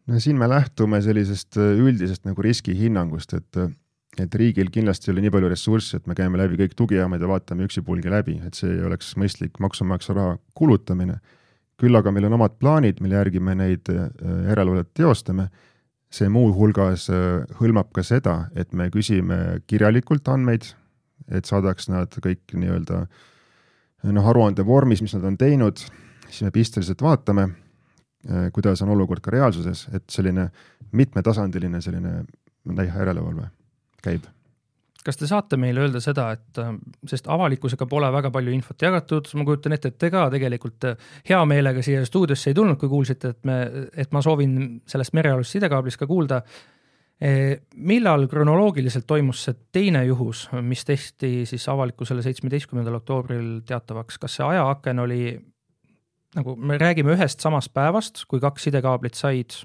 no 0.04 0.18
siin 0.20 0.36
me 0.36 0.48
lähtume 0.50 0.98
sellisest 1.00 1.56
üldisest 1.56 2.26
nagu 2.28 2.42
riskihinnangust, 2.44 3.32
et 3.38 3.62
et 4.20 4.34
riigil 4.38 4.70
kindlasti 4.70 5.08
ei 5.08 5.14
ole 5.14 5.24
nii 5.24 5.32
palju 5.34 5.50
ressurssi, 5.50 5.98
et 5.98 6.08
me 6.10 6.16
käime 6.18 6.38
läbi 6.38 6.58
kõik 6.60 6.76
tugijaamad 6.78 7.22
ja 7.22 7.30
vaatame 7.30 7.66
üksipulgi 7.66 8.12
läbi, 8.12 8.36
et 8.46 8.54
see 8.58 8.70
ei 8.70 8.84
oleks 8.86 9.14
mõistlik 9.20 9.58
maksumaksja 9.62 10.14
raha 10.14 10.36
kulutamine. 10.54 11.18
küll 11.80 11.96
aga 11.98 12.12
meil 12.14 12.28
on 12.28 12.36
omad 12.36 12.52
plaanid, 12.62 13.00
mille 13.02 13.16
järgi 13.18 13.40
me 13.42 13.54
neid 13.58 13.88
äh, 13.90 14.06
järelevalvet 14.48 14.92
teostame. 14.94 15.48
See 16.14 16.30
muuhulgas 16.32 17.08
äh, 17.12 17.42
hõlmab 17.58 17.90
ka 17.94 18.04
seda, 18.06 18.36
et 18.56 18.72
me 18.76 18.88
küsime 18.94 19.60
kirjalikult 19.70 20.28
andmeid, 20.30 20.70
et 21.32 21.48
saadaks 21.48 21.88
nad 21.90 22.14
kõik 22.22 22.54
nii-öelda 22.54 23.04
noh, 24.12 24.30
aruande 24.30 24.64
vormis, 24.66 25.02
mis 25.02 25.14
nad 25.16 25.24
on 25.30 25.38
teinud, 25.40 25.80
siis 26.28 26.44
me 26.46 26.52
pisteliselt 26.54 27.02
vaatame, 27.04 27.48
äh, 28.28 28.48
kuidas 28.54 28.84
on 28.84 28.94
olukord 28.94 29.24
ka 29.24 29.34
reaalsuses, 29.34 29.88
et 29.96 30.06
selline 30.12 30.50
mitmetasandiline 30.94 31.80
selline 31.82 32.16
järelevalve 32.86 33.50
käib. 34.04 34.28
Kas 35.04 35.18
te 35.20 35.28
saate 35.28 35.58
meile 35.60 35.84
öelda 35.84 36.00
seda, 36.02 36.28
et 36.34 36.60
äh, 36.60 36.72
sest 37.10 37.28
avalikkusega 37.30 37.86
pole 37.90 38.08
väga 38.14 38.30
palju 38.34 38.54
infot 38.56 38.86
jagatud, 38.86 39.28
ma 39.38 39.46
kujutan 39.48 39.76
ette, 39.76 39.92
et 39.92 39.98
te 40.00 40.10
ka 40.12 40.26
tegelikult 40.32 40.88
äh, 40.90 41.10
hea 41.28 41.40
meelega 41.48 41.82
siia 41.84 42.04
stuudiosse 42.08 42.52
ei 42.52 42.58
tulnud, 42.58 42.78
kui 42.80 42.90
kuulsite, 42.92 43.34
et 43.34 43.48
me, 43.48 43.58
et 43.92 44.14
ma 44.14 44.22
soovin 44.24 44.56
sellest 44.90 45.16
merealusest 45.16 45.58
sidekaablist 45.58 46.00
ka 46.00 46.08
kuulda. 46.10 46.40
E, 47.24 47.30
millal 47.86 48.26
kronoloogiliselt 48.28 49.06
toimus 49.06 49.44
see 49.46 49.54
teine 49.72 50.00
juhus, 50.08 50.48
mis 50.66 50.82
tehti 50.84 51.44
siis 51.46 51.68
avalikkusele 51.70 52.24
seitsmeteistkümnendal 52.26 52.98
oktoobril 52.98 53.60
teatavaks, 53.68 54.18
kas 54.18 54.40
see 54.40 54.48
ajaaken 54.48 55.04
oli 55.04 55.20
nagu 56.34 56.56
me 56.58 56.78
räägime 56.80 57.14
ühest 57.14 57.44
samast 57.44 57.70
päevast, 57.74 58.24
kui 58.26 58.42
kaks 58.42 58.66
sidekaablit 58.66 59.14
said 59.14 59.60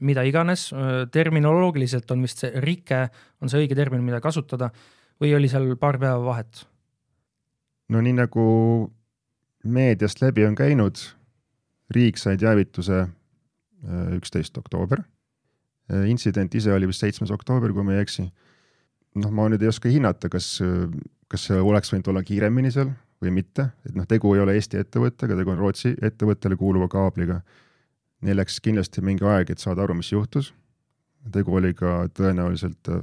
mida 0.00 0.24
iganes, 0.24 0.70
terminoloogiliselt 1.12 2.10
on 2.14 2.22
vist 2.24 2.42
see 2.42 2.52
rike, 2.64 3.04
on 3.42 3.52
see 3.52 3.64
õige 3.64 3.76
termin, 3.76 4.04
mida 4.06 4.22
kasutada, 4.24 4.70
või 5.20 5.34
oli 5.36 5.50
seal 5.52 5.74
paar 5.80 6.00
päeva 6.00 6.22
vahet? 6.24 6.66
no 7.92 8.00
nii 8.00 8.14
nagu 8.16 8.44
meediast 9.68 10.22
läbi 10.22 10.46
on 10.46 10.54
käinud, 10.56 10.96
riik 11.92 12.16
sai 12.18 12.38
teavituse 12.40 13.04
üksteist 14.16 14.56
oktoober. 14.58 15.02
intsident 16.08 16.54
ise 16.54 16.72
oli 16.72 16.86
vist 16.88 17.02
seitsmes 17.02 17.30
oktoober, 17.30 17.72
kui 17.72 17.84
ma 17.84 17.94
ei 17.94 18.02
eksi. 18.02 18.30
noh, 19.14 19.30
ma 19.30 19.48
nüüd 19.48 19.62
ei 19.62 19.68
oska 19.68 19.90
hinnata, 19.92 20.28
kas, 20.32 20.58
kas 21.28 21.48
see 21.50 21.60
oleks 21.60 21.92
võinud 21.92 22.08
olla 22.08 22.22
kiiremini 22.22 22.70
seal 22.72 22.94
või 23.22 23.30
mitte, 23.30 23.68
et 23.86 23.94
noh, 23.94 24.06
tegu 24.08 24.34
ei 24.34 24.40
ole 24.40 24.54
Eesti 24.56 24.80
ettevõttega, 24.80 25.36
tegu 25.36 25.52
on 25.52 25.58
Rootsi 25.58 25.92
ettevõttele 26.00 26.56
kuuluva 26.56 26.88
kaabliga 26.88 27.42
Neil 28.22 28.38
läks 28.38 28.60
kindlasti 28.62 29.02
mingi 29.04 29.26
aeg, 29.26 29.50
et 29.50 29.62
saada 29.62 29.82
aru, 29.82 29.96
mis 29.98 30.12
juhtus. 30.12 30.52
tegu 31.32 31.54
oli 31.54 31.74
ka 31.74 32.08
tõenäoliselt 32.18 32.88
äh, 32.90 33.02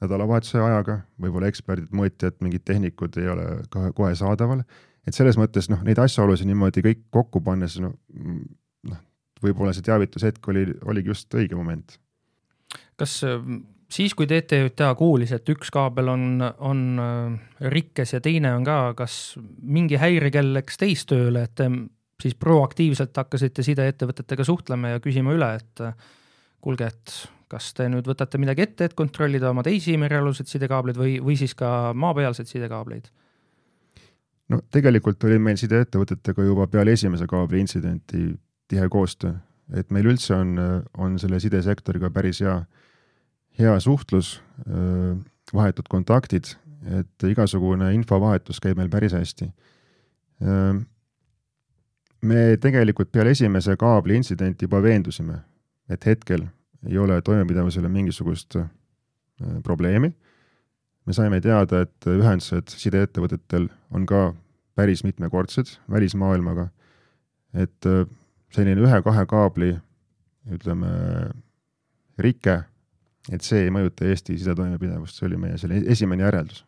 nädalavahetuse 0.00 0.60
ajaga, 0.62 1.00
võib-olla 1.20 1.50
eksperdid 1.50 1.90
mõõti, 1.96 2.28
et 2.30 2.38
mingid 2.44 2.64
tehnikud 2.68 3.18
ei 3.20 3.28
ole 3.28 3.46
kohe, 3.72 3.92
kohe 3.96 4.14
saadaval. 4.14 4.62
et 5.06 5.16
selles 5.16 5.38
mõttes 5.40 5.70
noh, 5.72 5.82
neid 5.84 5.98
asjaolusid 5.98 6.46
niimoodi 6.46 6.84
kõik 6.84 7.02
kokku 7.10 7.40
pannes 7.40 7.78
noh, 7.82 7.96
noh, 8.86 9.02
võib-olla 9.42 9.74
see 9.74 9.84
teavitushetk 9.84 10.48
oli, 10.48 10.66
oligi 10.84 11.12
just 11.12 11.34
õige 11.34 11.58
moment. 11.58 11.98
kas 12.96 13.20
äh, 13.24 13.38
siis, 13.92 14.14
kui 14.14 14.28
TTJA 14.30 14.94
kuulis, 14.98 15.32
et 15.36 15.48
üks 15.52 15.72
kaabel 15.74 16.12
on, 16.12 16.26
on 16.58 16.84
äh, 17.02 17.38
rikkes 17.74 18.14
ja 18.16 18.20
teine 18.24 18.54
on 18.56 18.64
ka, 18.64 18.82
kas 18.96 19.36
mingi 19.62 20.00
häirekell 20.00 20.54
läks 20.56 20.80
teistööle, 20.80 21.44
et 21.48 21.64
siis 22.22 22.36
proaktiivselt 22.38 23.16
hakkasite 23.16 23.64
sideettevõtetega 23.66 24.44
suhtlema 24.46 24.94
ja 24.94 25.02
küsima 25.02 25.34
üle, 25.36 25.50
et 25.60 25.84
kuulge, 26.60 26.90
et 26.90 27.14
kas 27.50 27.72
te 27.74 27.88
nüüd 27.90 28.06
võtate 28.06 28.38
midagi 28.40 28.64
ette, 28.66 28.86
et 28.86 28.96
kontrollida 28.98 29.50
oma 29.50 29.64
teisi 29.66 29.96
merealuseid 29.98 30.50
sidekaableid 30.50 30.98
või, 31.00 31.16
või 31.24 31.36
siis 31.40 31.56
ka 31.58 31.92
maapealseid 31.96 32.50
sidekaableid? 32.50 33.10
no 34.50 34.58
tegelikult 34.74 35.22
oli 35.28 35.38
meil 35.38 35.58
sideettevõtetega 35.60 36.44
juba 36.46 36.66
peale 36.70 36.96
esimese 36.96 37.26
kaabli 37.30 37.60
intsidenti 37.62 38.24
tihe 38.70 38.88
koostöö, 38.90 39.34
et 39.78 39.90
meil 39.94 40.08
üldse 40.10 40.34
on, 40.34 40.56
on 40.98 41.18
selle 41.22 41.38
sidesektoriga 41.42 42.10
päris 42.14 42.40
hea, 42.42 42.56
hea 43.58 43.76
suhtlus, 43.82 44.40
vahetud 45.54 45.86
kontaktid, 45.90 46.50
et 46.98 47.28
igasugune 47.30 47.92
infovahetus 47.94 48.58
käib 48.62 48.78
meil 48.80 48.90
päris 48.90 49.14
hästi 49.14 49.50
me 52.22 52.56
tegelikult 52.60 53.10
peale 53.12 53.32
esimese 53.34 53.76
kaabli 53.80 54.16
intsidenti 54.20 54.66
juba 54.68 54.82
veendusime, 54.82 55.38
et 55.88 56.06
hetkel 56.06 56.44
ei 56.88 56.98
ole 56.98 57.20
toimepidevusele 57.22 57.88
mingisugust 57.88 58.56
äh, 58.56 58.66
probleemi. 59.62 60.12
me 61.06 61.12
saime 61.16 61.40
teada, 61.40 61.80
et 61.80 62.06
ühendused 62.06 62.70
sideettevõtetel 62.76 63.70
on 63.90 64.04
ka 64.06 64.34
päris 64.76 65.02
mitmekordsed 65.04 65.72
välismaailmaga, 65.90 66.68
et 67.54 67.86
äh, 67.88 68.04
selline 68.54 68.84
ühe-kahe 68.84 69.26
kaabli 69.26 69.74
ütleme, 70.50 70.90
rike, 72.18 72.62
et 73.32 73.44
see 73.44 73.64
ei 73.64 73.72
mõjuta 73.72 74.08
Eesti 74.08 74.36
sidetoimepidevust, 74.40 75.16
see 75.16 75.28
oli 75.28 75.40
meie 75.40 75.58
selle 75.60 75.80
esimene 75.92 76.24
järeldus 76.24 76.64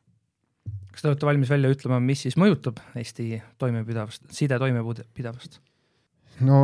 kas 0.93 1.05
te 1.05 1.11
olete 1.11 1.29
valmis 1.29 1.51
välja 1.53 1.71
ütlema, 1.73 2.01
mis 2.05 2.25
siis 2.27 2.37
mõjutab 2.41 2.81
Eesti 2.99 3.41
toimepidavust, 3.63 4.27
side 4.35 4.59
toimepidavust? 4.61 5.61
no 6.47 6.61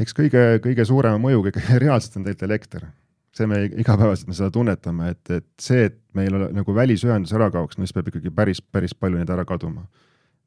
eks 0.00 0.16
kõige, 0.16 0.44
kõige 0.64 0.86
suurema 0.88 1.20
mõjuga 1.22 1.52
ikkagi 1.52 1.80
reaalselt 1.84 2.20
on 2.20 2.26
tegelikult 2.28 2.50
elekter. 2.50 2.88
see 3.36 3.46
me 3.46 3.64
igapäevaselt 3.68 4.28
me 4.30 4.34
seda 4.34 4.50
tunnetame, 4.50 5.10
et, 5.12 5.30
et 5.30 5.48
see, 5.60 5.90
et 5.90 5.98
meil 6.16 6.34
ole, 6.34 6.50
nagu 6.56 6.74
välisühendus 6.74 7.34
ära 7.36 7.50
kaoks, 7.52 7.76
no 7.76 7.84
siis 7.84 7.92
peab 7.92 8.08
ikkagi 8.08 8.32
päris, 8.32 8.62
päris 8.62 8.94
palju 8.96 9.18
neid 9.20 9.30
ära 9.30 9.44
kaduma. 9.44 9.86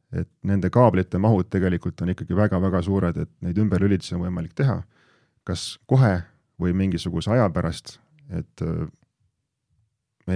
et 0.09 0.29
nende 0.43 0.71
kaablite 0.73 1.19
mahud 1.21 1.51
tegelikult 1.53 2.01
on 2.01 2.15
ikkagi 2.15 2.35
väga-väga 2.35 2.81
suured, 2.81 3.17
et 3.17 3.29
neid 3.45 3.59
ümberlülitusi 3.61 4.15
on 4.17 4.25
võimalik 4.25 4.55
teha 4.57 4.79
kas 5.49 5.77
kohe 5.89 6.19
või 6.61 6.75
mingisuguse 6.77 7.31
aja 7.33 7.47
pärast, 7.53 7.97
et, 8.29 8.65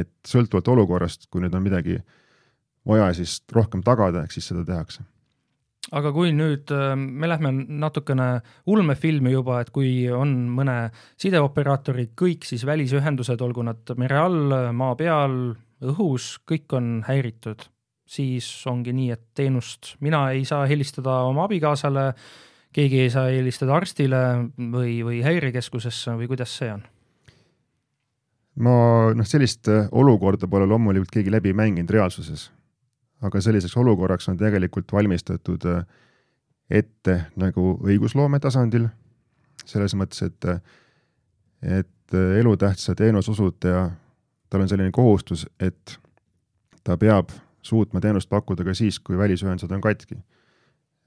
et 0.02 0.12
sõltuvalt 0.28 0.68
olukorrast, 0.74 1.30
kui 1.30 1.44
nüüd 1.44 1.56
on 1.56 1.64
midagi 1.64 2.00
vaja 2.88 3.14
siis 3.16 3.42
rohkem 3.54 3.84
tagada, 3.86 4.24
ehk 4.24 4.36
siis 4.36 4.50
seda 4.52 4.66
tehakse 4.68 5.06
aga 5.92 6.14
kui 6.16 6.32
nüüd 6.36 6.72
me 6.98 7.28
lähme 7.28 7.52
natukene 7.82 8.28
ulmefilmi 8.72 9.34
juba, 9.34 9.60
et 9.62 9.72
kui 9.74 10.08
on 10.14 10.32
mõne 10.56 10.78
sideoperaatori 11.22 12.10
kõik 12.20 12.48
siis 12.48 12.64
välisühendused, 12.68 13.42
olgu 13.44 13.66
nad 13.68 13.94
mere 14.00 14.22
all, 14.22 14.56
maa 14.72 14.96
peal, 15.00 15.38
õhus, 15.84 16.38
kõik 16.50 16.78
on 16.78 16.96
häiritud, 17.08 17.68
siis 18.08 18.48
ongi 18.70 18.96
nii, 18.96 19.12
et 19.16 19.26
teenust 19.36 19.96
mina 20.04 20.30
ei 20.32 20.46
saa 20.48 20.66
helistada 20.70 21.24
oma 21.28 21.48
abikaasale, 21.50 22.12
keegi 22.74 23.04
ei 23.06 23.14
saa 23.14 23.28
helistada 23.30 23.76
arstile 23.76 24.24
või, 24.58 25.02
või 25.06 25.22
häirekeskusesse 25.26 26.16
või 26.18 26.32
kuidas 26.32 26.56
see 26.62 26.72
on? 26.74 26.88
Ma 28.56 28.74
noh, 29.16 29.26
sellist 29.26 29.70
olukorda 29.92 30.48
pole 30.48 30.68
loomulikult 30.70 31.10
keegi 31.14 31.32
läbi 31.34 31.54
mänginud 31.58 31.90
reaalsuses 31.90 32.52
aga 33.24 33.42
selliseks 33.42 33.78
olukorraks 33.78 34.30
on 34.30 34.38
tegelikult 34.38 34.92
valmistatud 34.92 35.66
äh, 35.70 35.86
ette 36.70 37.18
nagu 37.40 37.74
õigusloome 37.84 38.40
tasandil, 38.44 38.88
selles 39.66 39.96
mõttes, 40.00 40.24
et, 40.28 40.48
et 41.80 42.18
äh, 42.18 42.36
elutähtsa 42.42 42.96
teenuse 43.00 43.32
osutaja, 43.32 43.88
tal 44.50 44.66
on 44.66 44.72
selline 44.72 44.92
kohustus, 44.96 45.46
et 45.60 45.98
ta 46.84 46.98
peab 47.00 47.32
suutma 47.64 48.02
teenust 48.04 48.30
pakkuda 48.32 48.66
ka 48.68 48.76
siis, 48.76 49.00
kui 49.00 49.18
välisühendused 49.18 49.72
on 49.72 49.82
katki. 49.82 50.20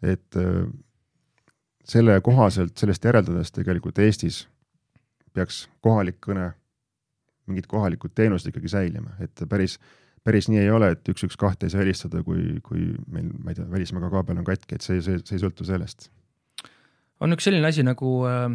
et 0.02 0.36
äh, 0.36 0.66
selle 1.84 2.20
kohaselt, 2.20 2.76
sellest 2.78 3.04
järeldades 3.04 3.52
tegelikult 3.52 3.98
Eestis 3.98 4.46
peaks 5.32 5.66
kohalik 5.84 6.16
kõne, 6.24 6.50
mingid 7.46 7.66
kohalikud 7.70 8.14
teenused 8.14 8.50
ikkagi 8.50 8.68
säilima, 8.72 9.16
et 9.22 9.44
päris 9.48 9.78
äh, 9.78 9.94
päris 10.26 10.48
nii 10.50 10.64
ei 10.64 10.70
ole, 10.74 10.90
et 10.96 11.08
üks, 11.12 11.24
üks, 11.28 11.38
kahte 11.38 11.68
ei 11.68 11.72
saa 11.72 11.84
helistada, 11.84 12.22
kui, 12.26 12.58
kui 12.66 12.88
meil, 13.12 13.30
ma 13.42 13.52
ei 13.52 13.58
tea, 13.60 13.66
välismaa 13.70 14.10
kaabel 14.10 14.40
on 14.40 14.46
katki, 14.46 14.78
et 14.78 14.86
see, 14.86 14.98
see, 15.04 15.20
see 15.22 15.38
ei 15.38 15.44
sõltu 15.44 15.66
sellest. 15.68 16.10
on 17.22 17.32
üks 17.32 17.46
selline 17.46 17.68
asi 17.68 17.84
nagu 17.86 18.18
äh, 18.28 18.48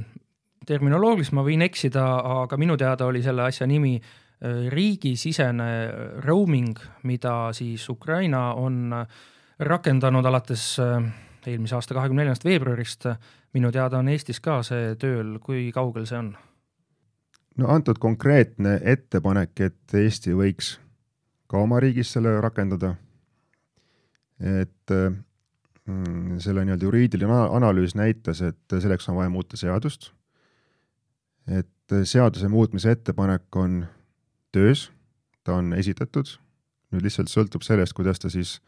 terminoloogiliselt 0.68 1.38
ma 1.40 1.46
võin 1.48 1.64
eksida, 1.66 2.04
aga 2.44 2.60
minu 2.60 2.76
teada 2.78 3.08
oli 3.08 3.24
selle 3.24 3.48
asja 3.48 3.68
nimi 3.70 3.96
äh, 3.98 4.68
riigisisene 4.74 5.72
roaming, 6.28 6.76
mida 7.08 7.36
siis 7.56 7.88
Ukraina 7.90 8.52
on 8.60 8.84
äh, 9.00 9.20
rakendanud 9.72 10.28
alates 10.28 10.76
äh, 10.84 11.00
eelmise 11.48 11.80
aasta 11.80 11.96
kahekümne 11.98 12.26
neljandast 12.26 12.46
veebruarist. 12.46 13.14
minu 13.54 13.72
teada 13.72 14.00
on 14.00 14.08
Eestis 14.08 14.40
ka 14.40 14.62
see 14.64 14.96
tööl, 15.00 15.38
kui 15.40 15.72
kaugel 15.72 16.06
see 16.06 16.20
on? 16.20 16.36
No 17.58 17.68
antud 17.74 18.00
konkreetne 18.00 18.80
ettepanek, 18.84 19.60
et 19.60 19.96
Eesti 19.98 20.36
võiks 20.38 20.76
ka 21.52 21.60
oma 21.60 21.82
riigis 21.84 22.14
selle 22.16 22.38
rakendada. 22.42 22.96
et 24.42 24.90
mm, 24.90 26.40
selle 26.42 26.64
nii-öelda 26.66 26.88
juriidiline 26.88 27.42
analüüs 27.58 27.94
näitas, 27.96 28.42
et 28.42 28.74
selleks 28.74 29.10
on 29.10 29.20
vaja 29.20 29.30
muuta 29.30 29.58
seadust. 29.58 30.12
et 31.48 31.98
seaduse 32.04 32.48
muutmise 32.48 32.92
ettepanek 32.92 33.56
on 33.56 33.86
töös, 34.52 34.90
ta 35.44 35.56
on 35.60 35.74
esitatud, 35.74 36.28
nüüd 36.92 37.04
lihtsalt 37.04 37.30
sõltub 37.32 37.64
sellest, 37.66 37.94
kuidas 37.94 38.20
ta 38.20 38.30
siis 38.30 38.60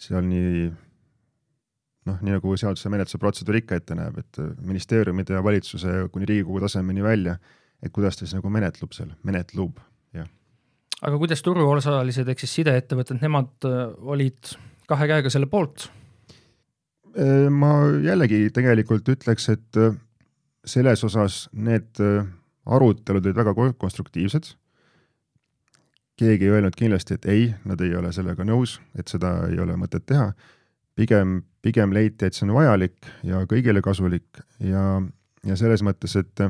seal 0.00 0.24
nii 0.24 0.70
noh, 2.08 2.20
nii 2.24 2.34
nagu 2.36 2.56
seaduse 2.56 2.90
menetluse 2.92 3.20
protseduur 3.20 3.60
ikka 3.60 3.78
ette 3.80 3.96
näeb, 3.98 4.20
et 4.22 4.40
ministeeriumide 4.64 5.36
ja 5.36 5.44
valitsuse 5.44 6.06
kuni 6.12 6.28
Riigikogu 6.28 6.62
tasemeni 6.64 7.04
välja, 7.04 7.36
et 7.82 7.92
kuidas 7.92 8.16
ta 8.16 8.26
siis 8.26 8.36
nagu 8.36 8.50
menetlub 8.52 8.92
seal, 8.96 9.14
menetlub 9.24 9.78
aga 11.06 11.20
kuidas 11.20 11.42
turuosalised 11.44 12.28
ehk 12.28 12.42
siis 12.42 12.58
sideettevõtted, 12.60 13.20
nemad 13.22 13.68
äh, 13.68 13.80
olid 14.12 14.52
kahe 14.90 15.08
käega 15.10 15.32
selle 15.32 15.48
poolt? 15.50 15.88
Äh, 17.16 17.48
ma 17.52 17.72
jällegi 18.04 18.48
tegelikult 18.54 19.08
ütleks, 19.14 19.48
et 19.54 19.80
äh, 19.80 19.96
selles 20.64 21.04
osas 21.06 21.46
need 21.56 21.96
arutelud 22.70 23.24
olid 23.24 23.38
väga 23.38 23.54
konstruktiivsed. 23.80 24.54
keegi 26.20 26.44
ei 26.44 26.50
öelnud 26.52 26.74
kindlasti, 26.76 27.16
et 27.16 27.24
ei, 27.32 27.44
nad 27.64 27.80
ei 27.80 27.94
ole 27.96 28.10
sellega 28.12 28.44
nõus, 28.44 28.76
et 28.92 29.08
seda 29.08 29.46
ei 29.48 29.56
ole 29.58 29.72
mõtet 29.80 30.04
teha. 30.06 30.32
pigem, 30.94 31.42
pigem 31.62 31.94
leiti, 31.96 32.26
et 32.26 32.34
see 32.36 32.44
on 32.44 32.52
vajalik 32.52 33.08
ja 33.24 33.46
kõigile 33.48 33.80
kasulik 33.80 34.42
ja, 34.60 35.00
ja 35.46 35.56
selles 35.56 35.80
mõttes, 35.82 36.16
et 36.20 36.44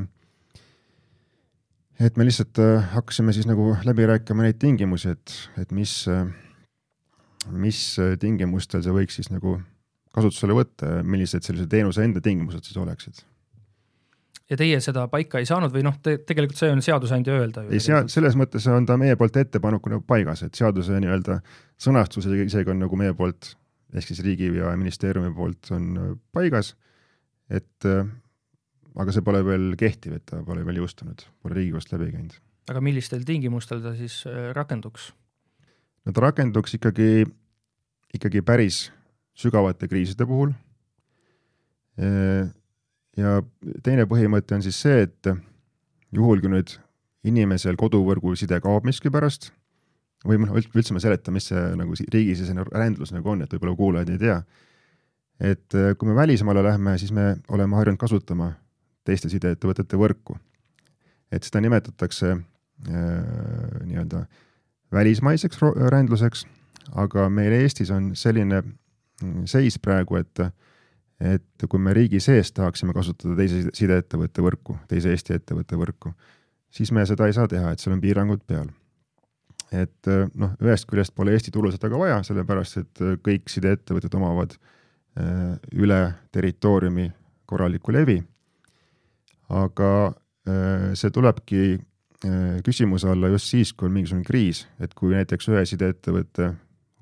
et 2.05 2.17
me 2.17 2.25
lihtsalt 2.25 2.59
äh, 2.61 2.85
hakkasime 2.95 3.33
siis 3.35 3.47
nagu 3.49 3.75
läbi 3.85 4.05
rääkima 4.09 4.45
neid 4.45 4.59
tingimusi, 4.61 5.15
et, 5.15 5.33
et 5.61 5.73
mis, 5.75 5.93
äh, 6.09 6.25
mis 7.51 7.81
äh, 8.01 8.15
tingimustel 8.21 8.83
see 8.85 8.95
võiks 8.95 9.19
siis 9.19 9.31
nagu 9.33 9.59
kasutusele 10.15 10.55
võtta 10.55 10.97
ja 10.97 11.03
millised 11.07 11.45
sellise 11.45 11.67
teenuse 11.71 12.03
enda 12.03 12.23
tingimused 12.23 12.67
siis 12.67 12.79
oleksid. 12.81 13.21
ja 14.51 14.57
teie 14.59 14.79
seda 14.83 15.05
paika 15.11 15.39
ei 15.39 15.47
saanud 15.47 15.71
või 15.73 15.85
noh 15.87 15.97
te,, 16.03 16.17
tegelikult 16.27 16.59
see 16.59 16.71
on 16.73 16.83
seadusandja 16.83 17.37
öelda 17.39 17.65
ju? 17.67 17.73
ei, 17.77 17.83
sea-, 17.83 18.03
selles 18.11 18.35
mõttes 18.39 18.67
on 18.71 18.87
ta 18.89 18.97
meie 18.99 19.15
poolt 19.19 19.37
ettepanekuna 19.43 19.99
nagu 19.99 20.07
paigas, 20.07 20.43
et 20.47 20.57
seaduse 20.57 20.99
nii-öelda 20.99 21.39
sõnastus 21.81 22.27
isegi 22.27 22.73
on 22.73 22.81
nagu 22.83 22.99
meie 22.99 23.15
poolt 23.17 23.53
ehk 23.93 24.07
siis 24.07 24.23
riigi 24.23 24.49
ja 24.55 24.71
ministeeriumi 24.79 25.33
poolt 25.35 25.71
on 25.75 26.17
paigas, 26.31 26.73
et 27.51 27.87
aga 28.99 29.13
see 29.15 29.23
pole 29.25 29.41
veel 29.45 29.71
kehtiv, 29.79 30.15
et 30.17 30.25
ta 30.27 30.41
pole 30.45 30.63
veel 30.67 30.81
jõustunud, 30.81 31.23
pole 31.43 31.57
Riigikogust 31.57 31.93
läbi 31.93 32.11
käinud. 32.11 32.35
aga 32.71 32.81
millistel 32.83 33.23
tingimustel 33.27 33.81
ta 33.83 33.93
siis 33.95 34.21
äh, 34.29 34.51
rakenduks? 34.55 35.11
no 36.05 36.15
ta 36.15 36.25
rakenduks 36.27 36.75
ikkagi, 36.77 37.25
ikkagi 38.15 38.41
päris 38.41 38.89
sügavate 39.37 39.87
kriiside 39.87 40.27
puhul. 40.27 40.51
Äh, 42.01 42.51
ja 43.17 43.39
teine 43.83 44.07
põhimõte 44.09 44.55
on 44.57 44.63
siis 44.65 44.79
see, 44.81 45.07
et 45.07 45.31
juhul, 46.11 46.41
kui 46.43 46.51
nüüd 46.51 46.75
inimesel 47.27 47.77
koduvõrgu 47.79 48.33
side 48.39 48.59
kaob 48.63 48.87
miskipärast 48.87 49.51
või 50.25 50.39
noh, 50.41 50.57
üldse 50.57 50.93
ma 50.93 51.01
seletan, 51.01 51.33
mis 51.33 51.47
see 51.49 51.61
nagu 51.77 51.95
riigisisene 51.97 52.65
rändlus 52.69 53.13
nagu 53.13 53.31
on, 53.33 53.43
et 53.43 53.53
võib-olla 53.53 53.77
kuulajad 53.77 54.11
ei 54.13 54.19
tea. 54.21 54.41
et 55.41 55.73
kui 55.97 56.09
me 56.09 56.15
välismaale 56.15 56.61
lähme, 56.63 56.97
siis 57.01 57.11
me 57.11 57.35
oleme 57.49 57.75
harjunud 57.75 57.99
kasutama 57.99 58.51
teiste 59.07 59.29
sideettevõtete 59.31 59.99
võrku. 59.99 60.37
et 61.31 61.43
seda 61.47 61.61
nimetatakse 61.63 62.31
äh, 62.31 62.41
nii-öelda 63.87 64.25
välismaiseks 64.91 65.61
rändluseks, 65.93 66.43
aga 66.99 67.29
meil 67.31 67.53
Eestis 67.55 67.91
on 67.95 68.11
selline 68.19 68.61
mm, 68.61 69.45
seis 69.45 69.79
praegu, 69.79 70.19
et 70.19 70.45
et 71.21 71.63
kui 71.69 71.79
me 71.79 71.93
riigi 71.93 72.17
sees 72.19 72.49
tahaksime 72.51 72.95
kasutada 72.97 73.35
teise 73.37 73.67
sideettevõtte 73.77 74.41
võrku, 74.41 74.73
teise 74.89 75.11
Eesti 75.13 75.35
ettevõtte 75.35 75.77
võrku, 75.77 76.15
siis 76.73 76.89
me 76.91 77.03
seda 77.05 77.27
ei 77.29 77.35
saa 77.37 77.45
teha, 77.47 77.71
et 77.71 77.79
seal 77.79 77.93
on 77.93 78.01
piirangud 78.01 78.41
peal. 78.47 78.71
et 79.71 80.07
äh, 80.11 80.27
noh, 80.35 80.51
ühest 80.59 80.89
küljest 80.89 81.15
pole 81.15 81.31
Eesti 81.31 81.51
tulu 81.51 81.71
seda 81.71 81.89
ka 81.89 81.99
vaja, 82.01 82.19
sellepärast 82.27 82.77
et 82.81 83.01
äh, 83.05 83.15
kõik 83.23 83.49
sideettevõtted 83.49 84.19
omavad 84.19 84.59
üle 85.75 85.97
territooriumi 86.31 87.09
korralikku 87.43 87.91
levi 87.91 88.21
aga 89.51 89.91
äh, 90.47 90.91
see 90.97 91.11
tulebki 91.13 91.61
äh, 91.75 92.59
küsimuse 92.65 93.09
alla 93.11 93.31
just 93.33 93.51
siis, 93.51 93.73
kui 93.73 93.89
on 93.89 93.95
mingisugune 93.95 94.27
kriis, 94.27 94.65
et 94.79 94.95
kui 94.97 95.15
näiteks 95.15 95.49
ühe 95.51 95.63
sideettevõtte 95.67 96.53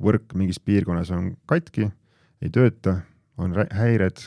võrk 0.02 0.36
mingis 0.40 0.62
piirkonnas 0.64 1.12
on 1.16 1.34
katki, 1.50 1.90
ei 2.42 2.52
tööta, 2.56 3.02
on 3.40 3.54
häired, 3.56 4.24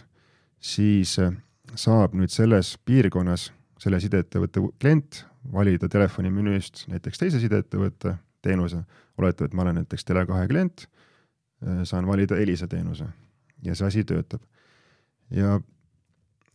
siis 0.62 1.16
äh, 1.22 1.34
saab 1.74 2.14
nüüd 2.18 2.32
selles 2.32 2.76
piirkonnas 2.86 3.50
selle 3.82 3.98
sideettevõtte 4.02 4.62
klient 4.80 5.24
valida 5.52 5.88
telefonimenüüst 5.90 6.86
näiteks 6.92 7.18
teise 7.18 7.40
sideettevõtte 7.42 8.14
teenuse, 8.42 8.84
oletame, 9.18 9.48
et 9.48 9.56
ma 9.58 9.64
olen 9.64 9.80
näiteks 9.80 10.06
Tele2 10.06 10.46
klient, 10.50 10.84
saan 11.86 12.06
valida 12.06 12.38
Elisa 12.42 12.66
teenuse 12.70 13.06
ja 13.62 13.74
see 13.78 13.86
asi 13.86 14.04
töötab. 14.06 14.42
ja 15.30 15.60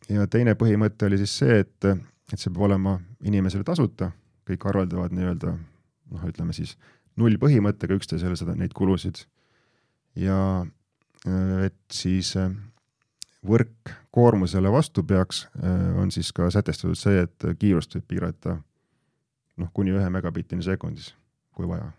ja 0.09 0.27
teine 0.31 0.55
põhimõte 0.59 1.07
oli 1.07 1.19
siis 1.21 1.33
see, 1.41 1.59
et, 1.63 1.89
et 2.31 2.39
see 2.39 2.51
peab 2.51 2.67
olema 2.69 2.97
inimesele 3.25 3.65
tasuta, 3.67 4.11
kõik 4.47 4.67
arveldavad 4.69 5.15
nii-öelda 5.15 5.53
noh, 5.57 6.29
ütleme 6.29 6.55
siis 6.55 6.75
nullpõhimõttega 7.17 7.97
üksteisele 7.97 8.37
seda, 8.39 8.55
neid 8.55 8.75
kulusid. 8.77 9.25
ja 10.15 10.65
et 11.65 11.77
siis 11.91 12.33
võrk 13.47 13.93
koormusele 14.13 14.71
vastu 14.71 15.03
peaks, 15.03 15.47
on 15.97 16.11
siis 16.13 16.31
ka 16.33 16.49
sätestatud 16.53 16.97
see, 16.97 17.25
et 17.25 17.47
kiirust 17.59 17.97
võib 17.97 18.07
piirata 18.13 18.57
noh, 19.57 19.71
kuni 19.73 19.95
ühe 19.95 20.09
megabitini 20.13 20.63
sekundis, 20.63 21.13
kui 21.55 21.67
vaja 21.69 21.91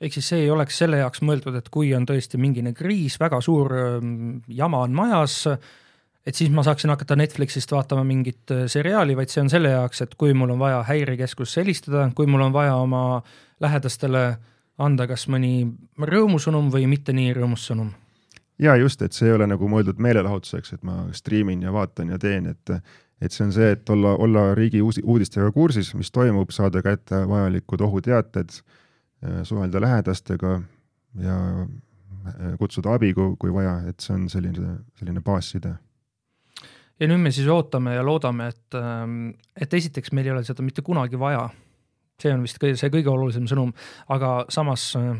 ehk 0.00 0.12
siis 0.12 0.28
see 0.28 0.44
ei 0.44 0.52
oleks 0.52 0.76
selle 0.82 1.00
jaoks 1.00 1.22
mõeldud, 1.24 1.56
et 1.56 1.68
kui 1.72 1.94
on 1.96 2.04
tõesti 2.08 2.40
mingine 2.40 2.74
kriis, 2.76 3.16
väga 3.20 3.40
suur 3.44 3.72
ähm, 3.72 4.38
jama 4.48 4.82
on 4.84 4.96
majas, 4.96 5.38
et 6.26 6.34
siis 6.34 6.50
ma 6.50 6.64
saaksin 6.66 6.90
hakata 6.90 7.16
Netflixist 7.16 7.72
vaatama 7.72 8.04
mingit 8.04 8.50
äh, 8.50 8.64
seriaali, 8.66 9.16
vaid 9.16 9.32
see 9.32 9.44
on 9.44 9.50
selle 9.52 9.70
jaoks, 9.70 10.02
et 10.02 10.14
kui 10.18 10.34
mul 10.34 10.54
on 10.56 10.58
vaja 10.58 10.82
häirekeskusse 10.88 11.62
helistada, 11.62 12.08
kui 12.14 12.26
mul 12.26 12.48
on 12.48 12.52
vaja 12.52 12.74
oma 12.82 13.22
lähedastele 13.60 14.26
anda 14.82 15.06
kas 15.08 15.28
mõni 15.32 15.68
rõõmusõnum 15.96 16.68
või 16.72 16.88
mitte 16.90 17.14
nii 17.16 17.32
rõõmus 17.38 17.64
sõnum. 17.70 17.94
ja 18.58 18.76
just, 18.76 19.02
et 19.02 19.12
see 19.12 19.28
ei 19.28 19.34
ole 19.36 19.46
nagu 19.46 19.68
mõeldud 19.68 20.00
meelelahutuseks, 20.02 20.72
et 20.72 20.82
ma 20.84 21.06
striimin 21.12 21.62
ja 21.62 21.72
vaatan 21.72 22.14
ja 22.14 22.18
teen, 22.18 22.46
et 22.46 22.78
et 23.20 23.32
see 23.32 23.46
on 23.46 23.52
see, 23.52 23.70
et 23.72 23.88
olla, 23.88 24.10
olla 24.20 24.54
riigi 24.54 24.82
uudistega 24.82 25.48
kursis, 25.52 25.94
mis 25.96 26.10
toimub, 26.12 26.50
saada 26.52 26.82
kätte 26.84 27.22
vajalikud 27.28 27.80
ohuteated, 27.80 28.58
äh, 29.24 29.40
suhelda 29.42 29.80
lähedastega 29.80 30.60
ja 31.22 31.38
äh, 31.62 32.58
kutsuda 32.58 32.92
abi, 32.92 33.14
kui, 33.14 33.52
vaja, 33.54 33.78
et 33.88 34.04
see 34.04 34.14
on 34.18 34.28
selline, 34.28 34.76
selline 35.00 35.24
baasside 35.24 35.78
ja 37.00 37.08
nüüd 37.10 37.22
me 37.22 37.32
siis 37.34 37.48
ootame 37.52 37.96
ja 37.96 38.04
loodame, 38.06 38.50
et, 38.52 38.76
ähm, 38.78 39.30
et 39.58 39.72
esiteks 39.74 40.12
meil 40.16 40.28
ei 40.28 40.36
ole 40.36 40.44
seda 40.46 40.64
mitte 40.64 40.84
kunagi 40.86 41.18
vaja. 41.20 41.48
see 42.16 42.30
on 42.32 42.40
vist 42.40 42.56
kõige, 42.56 42.78
see 42.80 42.88
kõige 42.88 43.10
olulisem 43.12 43.44
sõnum, 43.44 43.74
aga 44.08 44.46
samas 44.48 44.88
äh, 44.96 45.18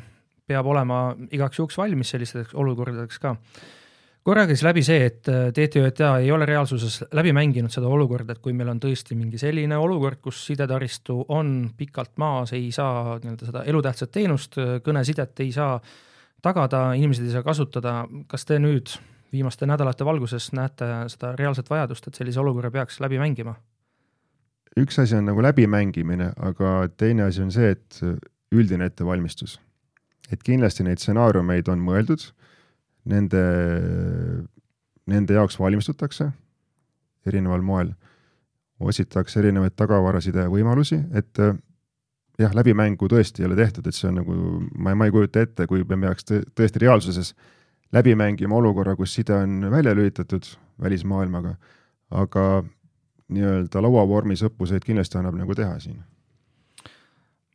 peab 0.49 0.67
olema 0.73 1.11
igaks 1.29 1.59
juhuks 1.59 1.77
valmis 1.77 2.09
sellisteks 2.15 2.55
olukordadeks 2.57 3.19
ka. 3.21 3.35
korra 4.25 4.47
käis 4.49 4.63
läbi 4.65 4.83
see, 4.83 5.05
et 5.11 5.29
äh, 5.29 5.51
TTJA 5.53 6.15
ei 6.23 6.33
ole 6.33 6.47
reaalsuses 6.49 7.03
läbi 7.13 7.35
mänginud 7.37 7.75
seda 7.75 7.91
olukorda, 7.93 8.33
et 8.33 8.41
kui 8.41 8.57
meil 8.57 8.73
on 8.73 8.81
tõesti 8.81 9.19
mingi 9.19 9.39
selline 9.39 9.77
olukord, 9.77 10.23
kus 10.25 10.41
sidetaristu 10.47 11.19
on 11.29 11.71
pikalt 11.77 12.17
maas, 12.17 12.55
ei 12.57 12.71
saa 12.73 13.19
nii-öelda 13.21 13.51
seda 13.51 13.67
elutähtsat 13.69 14.15
teenust, 14.17 14.57
kõnesidet 14.85 15.45
ei 15.45 15.53
saa 15.53 15.77
tagada, 16.43 16.95
inimesed 16.97 17.29
ei 17.29 17.37
saa 17.37 17.45
kasutada, 17.45 17.99
kas 18.27 18.49
te 18.49 18.59
nüüd 18.63 18.97
viimaste 19.37 19.69
nädalate 19.69 20.05
valguses 20.05 20.51
näete 20.57 20.89
seda 21.13 21.35
reaalset 21.37 21.69
vajadust, 21.71 22.09
et 22.09 22.19
sellise 22.19 22.41
olukorra 22.41 22.73
peaks 22.75 23.01
läbi 23.05 23.21
mängima? 23.21 23.57
üks 24.77 24.99
asi 25.01 25.17
on 25.17 25.25
nagu 25.25 25.41
läbimängimine, 25.41 26.33
aga 26.37 26.73
teine 27.01 27.25
asi 27.25 27.41
on 27.41 27.53
see, 27.53 27.71
et 27.73 28.01
üldine 28.53 28.91
ettevalmistus. 28.91 29.61
et 30.33 30.43
kindlasti 30.43 30.85
neid 30.85 30.99
stsenaariumeid 30.99 31.69
on 31.71 31.81
mõeldud, 31.87 32.25
nende, 33.07 33.43
nende 35.07 35.37
jaoks 35.39 35.59
valmistutakse 35.61 36.33
erineval 37.27 37.63
moel, 37.63 37.93
otsitakse 38.81 39.41
erinevaid 39.41 39.77
tagavaraside 39.79 40.49
võimalusi, 40.51 40.99
et 41.15 41.41
jah, 42.39 42.55
läbimängu 42.55 43.09
tõesti 43.11 43.43
ei 43.43 43.49
ole 43.49 43.57
tehtud, 43.59 43.87
et 43.87 43.97
see 43.97 44.11
on 44.11 44.21
nagu, 44.21 44.37
ma 44.77 44.95
ma 44.99 45.09
ei 45.09 45.15
kujuta 45.15 45.47
ette, 45.47 45.67
kui 45.71 45.85
me 45.89 45.99
peaks 46.09 46.29
tõesti 46.29 46.83
reaalsuses 46.83 47.33
läbi 47.93 48.15
mängima 48.19 48.57
olukorra, 48.57 48.97
kus 48.97 49.15
side 49.15 49.35
on 49.35 49.71
välja 49.71 49.95
lülitatud 49.95 50.49
välismaailmaga, 50.83 51.55
aga 52.11 52.65
nii-öelda 53.29 53.83
lauavormis 53.83 54.45
õppuseid 54.47 54.85
kindlasti 54.87 55.19
annab 55.19 55.39
nagu 55.39 55.55
teha 55.55 55.79
siin. 55.83 56.03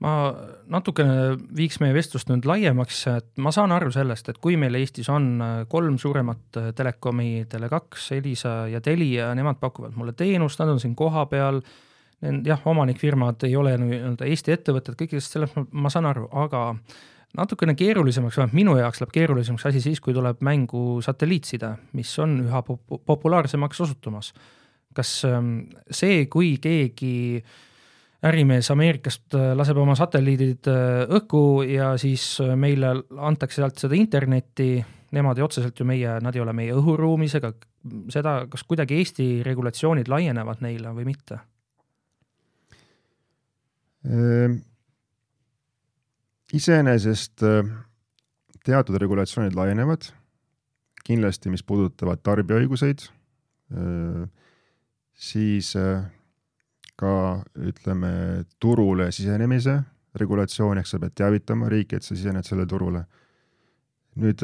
Ma 0.02 0.32
natukene 0.74 1.36
viiks 1.56 1.78
meie 1.82 1.94
vestlust 1.94 2.32
nüüd 2.32 2.48
laiemaks, 2.50 3.04
et 3.12 3.28
ma 3.38 3.52
saan 3.54 3.72
aru 3.76 3.91
sellest, 3.94 4.32
et 4.32 4.39
kui 4.41 4.56
meil 4.58 4.74
Eestis 4.80 5.12
on 5.13 5.36
kolm 5.70 6.00
suuremat 6.02 6.58
telekomi, 6.76 7.46
Tele2, 7.52 8.08
Elisa 8.17 8.56
ja 8.72 8.82
Telia, 8.82 9.30
nemad 9.38 9.62
pakuvad 9.62 9.94
mulle 9.96 10.15
teenust, 10.17 10.58
nad 10.60 10.74
on 10.74 10.82
siin 10.82 10.96
kohapeal, 10.98 11.62
jah, 12.48 12.65
omanikfirmad 12.65 13.46
ei 13.46 13.56
ole 13.56 13.76
nii-öelda 13.78 14.26
Eesti 14.26 14.56
ettevõtted, 14.58 14.98
kõigest 14.98 15.38
sellest 15.38 15.60
ma, 15.60 15.67
ma 15.86 15.94
saan 15.94 16.10
aru, 16.10 16.26
aga 16.34 16.63
natukene 17.38 17.76
keerulisemaks, 17.80 18.38
vähemalt 18.38 18.58
minu 18.58 18.76
jaoks 18.80 19.02
läheb 19.02 19.13
keerulisemaks 19.15 19.65
asi 19.70 19.82
siis, 19.84 20.02
kui 20.04 20.13
tuleb 20.13 20.41
mängu 20.44 21.02
satelliitside, 21.04 21.74
mis 21.98 22.12
on 22.20 22.39
üha 22.48 22.63
pop 22.67 23.02
populaarsemaks 23.06 23.82
osutumas. 23.82 24.34
kas 24.94 25.22
ähm, 25.24 25.70
see, 25.88 26.26
kui 26.28 26.58
keegi 26.60 27.44
ärimees 28.28 28.70
Ameerikast 28.72 29.36
äh, 29.36 29.54
laseb 29.56 29.78
oma 29.80 29.96
satelliidid 29.96 30.67
äh, 30.67 31.06
õhku 31.17 31.62
ja 31.63 31.94
siis 32.02 32.26
äh, 32.44 32.56
meile 32.60 32.98
antakse 33.17 33.62
sealt 33.62 33.80
seda 33.80 33.96
internetti, 33.96 34.74
nemad 35.15 35.39
ju 35.39 35.48
otseselt 35.48 35.80
ju 35.80 35.88
meie, 35.88 36.17
nad 36.22 36.36
ei 36.36 36.44
ole 36.44 36.54
meie 36.54 36.76
õhuruumis 36.76 37.38
ega 37.39 37.54
seda, 38.12 38.41
kas 38.52 38.65
kuidagi 38.67 39.00
Eesti 39.00 39.30
regulatsioonid 39.48 40.12
laienevad 40.12 40.62
neile 40.62 40.91
või 40.98 41.08
mitte? 41.08 41.39
Iseenesest 46.53 47.43
äh, 47.47 47.67
teatud 48.65 48.97
regulatsioonid 48.99 49.55
laienevad, 49.55 50.09
kindlasti, 51.07 51.51
mis 51.53 51.63
puudutavad 51.63 52.19
tarbijaõiguseid, 52.25 53.05
äh, 53.71 54.25
siis 55.15 55.71
äh, 55.79 56.03
ka 56.99 57.13
ütleme, 57.55 58.11
turule 58.59 59.09
sisenemise 59.15 59.79
regulatsioon, 60.19 60.81
ehk 60.81 60.89
sa 60.89 60.99
pead 60.99 61.15
teavitama 61.15 61.71
riiki, 61.71 61.97
et 61.97 62.05
sa 62.05 62.15
sisened 62.17 62.45
sellele 62.45 62.67
turule. 62.67 63.05
nüüd 64.19 64.41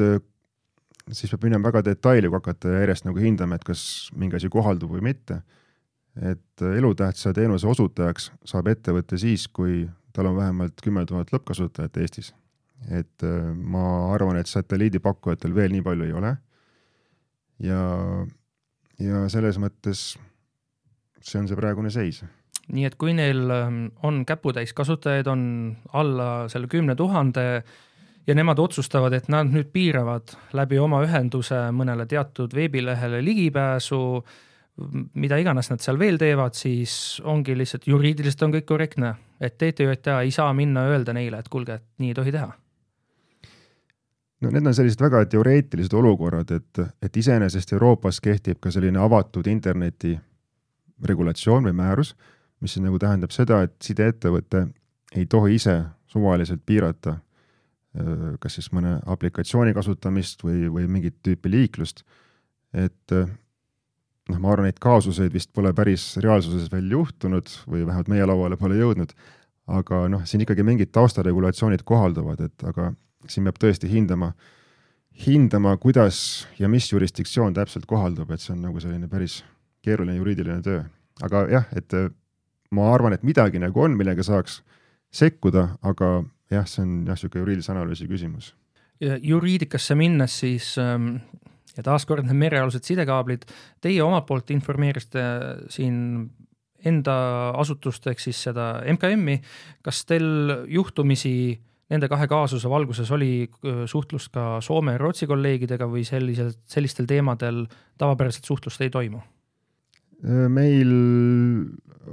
siis 1.12 1.28
peab 1.28 1.42
minema 1.44 1.68
väga 1.68 1.82
detaili, 1.90 2.28
kui 2.28 2.38
hakata 2.38 2.72
järjest 2.72 3.04
nagu 3.04 3.20
hindama, 3.20 3.58
et 3.58 3.64
kas 3.68 3.82
mingi 4.16 4.38
asi 4.38 4.48
kohaldub 4.48 4.94
või 4.96 5.04
mitte. 5.10 5.42
et 6.18 6.62
elutähtsa 6.64 7.30
teenuse 7.36 7.66
osutajaks 7.68 8.32
saab 8.48 8.66
ettevõte 8.72 9.18
siis, 9.20 9.44
kui 9.46 9.84
tal 10.18 10.32
on 10.32 10.38
vähemalt 10.38 10.82
kümme 10.82 11.04
tuhat 11.06 11.30
lõppkasutajat 11.34 12.00
Eestis. 12.02 12.32
et 12.90 13.22
äh, 13.26 13.54
ma 13.54 14.12
arvan, 14.14 14.36
et 14.38 14.46
satelliidipakkujatel 14.46 15.54
veel 15.54 15.72
nii 15.74 15.82
palju 15.86 16.06
ei 16.06 16.12
ole. 16.14 16.36
ja, 17.62 17.82
ja 19.02 19.22
selles 19.30 19.58
mõttes 19.62 20.10
see 21.20 21.40
on 21.40 21.48
see 21.50 21.58
praegune 21.58 21.90
seis 21.94 22.22
nii 22.68 22.84
et 22.84 22.98
kui 23.00 23.14
neil 23.16 23.46
ähm, 23.50 23.84
on 24.04 24.24
käputäis 24.28 24.74
kasutajaid, 24.76 25.26
on 25.26 25.42
alla 25.92 26.48
selle 26.52 26.68
kümne 26.68 26.94
tuhande 26.96 27.46
ja 28.26 28.34
nemad 28.36 28.58
otsustavad, 28.60 29.14
et 29.16 29.30
nad 29.32 29.48
nüüd 29.48 29.70
piiravad 29.72 30.34
läbi 30.52 30.78
oma 30.78 31.00
ühenduse 31.06 31.68
mõnele 31.72 32.04
teatud 32.10 32.52
veebilehele 32.54 33.22
ligipääsu 33.24 34.02
mida 35.18 35.38
iganes 35.40 35.70
nad 35.72 35.82
seal 35.82 35.98
veel 35.98 36.18
teevad, 36.20 36.54
siis 36.54 37.18
ongi 37.26 37.56
lihtsalt 37.58 37.88
juriidiliselt 37.88 38.44
on 38.46 38.54
kõik 38.54 38.68
korrektne, 38.68 39.14
et 39.40 39.58
TTJA 39.58 40.20
ei 40.22 40.30
saa 40.34 40.52
minna 40.54 40.86
öelda 40.90 41.12
neile, 41.12 41.38
et 41.38 41.48
kuulge, 41.48 41.78
et 41.78 41.84
nii 41.98 42.12
ei 42.12 42.14
tohi 42.14 42.32
teha. 42.32 42.50
no 44.40 44.50
need 44.54 44.66
on 44.66 44.74
sellised 44.74 45.00
väga 45.02 45.24
teoreetilised 45.26 45.94
olukorrad, 45.94 46.50
et, 46.50 46.82
et 47.02 47.16
iseenesest 47.16 47.72
Euroopas 47.72 48.20
kehtib 48.20 48.60
ka 48.60 48.70
selline 48.70 48.98
avatud 48.98 49.46
interneti 49.46 50.18
regulatsioon 51.04 51.70
või 51.70 51.78
määrus, 51.78 52.14
mis 52.60 52.74
siis 52.74 52.82
nagu 52.82 52.98
tähendab 52.98 53.30
seda, 53.30 53.62
et 53.62 53.74
sideettevõte 53.82 54.66
ei 55.16 55.26
tohi 55.26 55.54
ise 55.54 55.80
suvaliselt 56.06 56.62
piirata 56.66 57.18
kas 58.40 58.58
siis 58.58 58.70
mõne 58.74 58.98
aplikatsiooni 59.06 59.74
kasutamist 59.76 60.42
või, 60.44 60.66
või 60.72 60.86
mingit 60.90 61.18
tüüpi 61.24 61.50
liiklust, 61.50 62.04
et 62.76 63.14
noh, 64.28 64.38
ma 64.42 64.52
arvan, 64.52 64.68
neid 64.68 64.78
kaasuseid 64.82 65.32
vist 65.34 65.50
pole 65.56 65.72
päris 65.76 66.10
reaalsuses 66.22 66.70
veel 66.72 66.90
juhtunud 66.92 67.50
või 67.66 67.84
vähemalt 67.86 68.10
meie 68.12 68.28
lauale 68.28 68.58
pole 68.60 68.78
jõudnud, 68.78 69.14
aga 69.78 70.04
noh, 70.12 70.24
siin 70.28 70.44
ikkagi 70.44 70.64
mingid 70.66 70.92
taustaregulatsioonid 70.96 71.84
kohalduvad, 71.88 72.40
et 72.48 72.68
aga 72.68 72.92
siin 73.28 73.48
peab 73.48 73.60
tõesti 73.60 73.90
hindama, 73.90 74.32
hindama, 75.26 75.74
kuidas 75.80 76.46
ja 76.58 76.70
mis 76.70 76.90
jurisdiktsioon 76.92 77.56
täpselt 77.56 77.88
kohaldub, 77.90 78.30
et 78.30 78.44
see 78.44 78.54
on 78.54 78.62
nagu 78.68 78.80
selline 78.80 79.10
päris 79.10 79.42
keeruline 79.84 80.18
juriidiline 80.18 80.62
töö. 80.62 80.84
aga 81.22 81.46
jah, 81.50 81.66
et 81.76 81.94
äh, 81.94 82.10
ma 82.70 82.92
arvan, 82.94 83.16
et 83.16 83.24
midagi 83.26 83.58
nagu 83.58 83.82
on, 83.82 83.96
millega 83.98 84.22
saaks 84.22 84.60
sekkuda, 85.14 85.68
aga 85.82 86.22
jah, 86.52 86.66
see 86.68 86.84
on 86.84 86.94
jah, 87.06 87.16
niisugune 87.16 87.44
juriidilise 87.44 87.72
analüüsi 87.74 88.08
küsimus. 88.08 88.54
juriidikasse 89.00 89.94
minnes 89.94 90.40
siis 90.40 90.76
ähm, 90.78 91.16
ja 91.78 91.86
taaskord 91.86 92.26
need 92.26 92.38
merealused 92.38 92.84
sidekaablid, 92.86 93.46
teie 93.84 94.02
omalt 94.02 94.26
poolt 94.26 94.50
informeerisite 94.54 95.22
siin 95.72 95.96
enda 96.86 97.14
asutust 97.58 98.06
ehk 98.10 98.20
siis 98.22 98.42
seda 98.48 98.68
MKM-i, 98.86 99.40
kas 99.82 100.04
teil 100.06 100.28
juhtumisi 100.70 101.32
nende 101.88 102.10
kahe 102.10 102.28
kaasuse 102.28 102.68
valguses 102.70 103.10
oli 103.14 103.48
suhtlust 103.88 104.30
ka 104.34 104.58
Soome 104.64 104.94
ja 104.94 105.00
Rootsi 105.00 105.26
kolleegidega 105.30 105.88
või 105.88 106.04
sellisel, 106.06 106.52
sellistel 106.68 107.08
teemadel 107.08 107.64
tavapäraselt 107.98 108.48
suhtlust 108.48 108.84
ei 108.84 108.94
toimu? 108.94 109.24
meil 110.50 110.88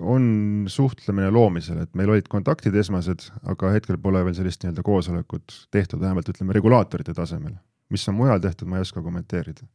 on 0.06 0.26
suhtlemine 0.70 1.32
loomisel, 1.34 1.80
et 1.82 1.96
meil 1.98 2.12
olid 2.14 2.28
kontaktid 2.30 2.76
esmased, 2.78 3.32
aga 3.50 3.72
hetkel 3.74 3.98
pole 3.98 4.22
veel 4.28 4.36
sellist 4.38 4.62
nii-öelda 4.62 4.84
koosolekut 4.86 5.56
tehtud, 5.74 6.04
vähemalt 6.04 6.30
ütleme 6.30 6.54
regulaatorite 6.54 7.16
tasemel 7.18 7.56
mis 7.90 8.08
on 8.10 8.18
mujal 8.18 8.42
tehtud, 8.44 8.70
ma 8.70 8.80
ei 8.80 8.86
oska 8.86 9.04
kommenteerida. 9.06 9.68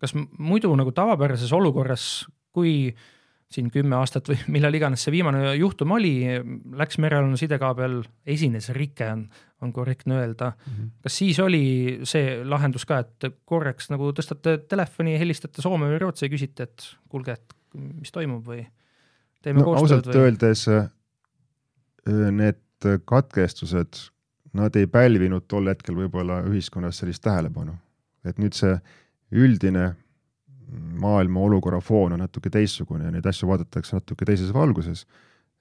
kas 0.00 0.14
muidu 0.16 0.72
nagu 0.76 0.92
tavapärases 0.96 1.52
olukorras, 1.52 2.04
kui 2.56 2.94
siin 3.50 3.70
kümme 3.74 3.96
aastat 3.98 4.30
või 4.30 4.38
millal 4.54 4.74
iganes 4.78 5.04
see 5.04 5.14
viimane 5.14 5.54
juhtum 5.58 5.96
oli, 5.96 6.14
läks 6.78 7.00
merealune 7.02 7.38
sidekaabel, 7.40 8.00
esines 8.30 8.70
rike 8.76 9.08
on, 9.10 9.24
on 9.64 9.72
korrektne 9.76 10.20
öelda 10.20 10.52
mm. 10.52 10.74
-hmm. 10.74 10.90
kas 11.02 11.18
siis 11.22 11.40
oli 11.42 11.64
see 12.08 12.40
lahendus 12.44 12.86
ka, 12.86 13.02
et 13.04 13.32
korraks 13.44 13.90
nagu 13.90 14.12
tõstate 14.16 14.58
telefoni, 14.70 15.18
helistate 15.18 15.62
Soome 15.62 15.90
või 15.90 15.98
Rootsi 16.02 16.28
ja 16.28 16.32
küsite, 16.32 16.68
et 16.68 16.86
kuulge, 17.08 17.32
et 17.32 17.56
mis 17.74 18.12
toimub 18.12 18.46
või 18.46 18.64
teeme 19.42 19.60
no, 19.60 19.68
koostööd 19.68 19.98
ausalt 19.98 20.14
või? 20.14 20.24
öeldes 20.24 20.66
need 22.40 22.88
katkestused, 23.04 23.98
nad 24.52 24.76
ei 24.76 24.86
pälvinud 24.86 25.46
tol 25.48 25.68
hetkel 25.70 25.96
võib-olla 25.96 26.40
ühiskonnas 26.48 26.98
sellist 27.02 27.22
tähelepanu. 27.22 27.74
et 28.24 28.38
nüüd 28.38 28.52
see 28.52 28.74
üldine 29.30 29.94
maailma 31.00 31.40
olukorra 31.40 31.80
foon 31.80 32.12
on 32.12 32.22
natuke 32.22 32.50
teistsugune 32.50 33.04
ja 33.04 33.10
neid 33.14 33.26
asju 33.26 33.48
vaadatakse 33.48 33.96
natuke 33.96 34.24
teises 34.24 34.52
valguses. 34.54 35.06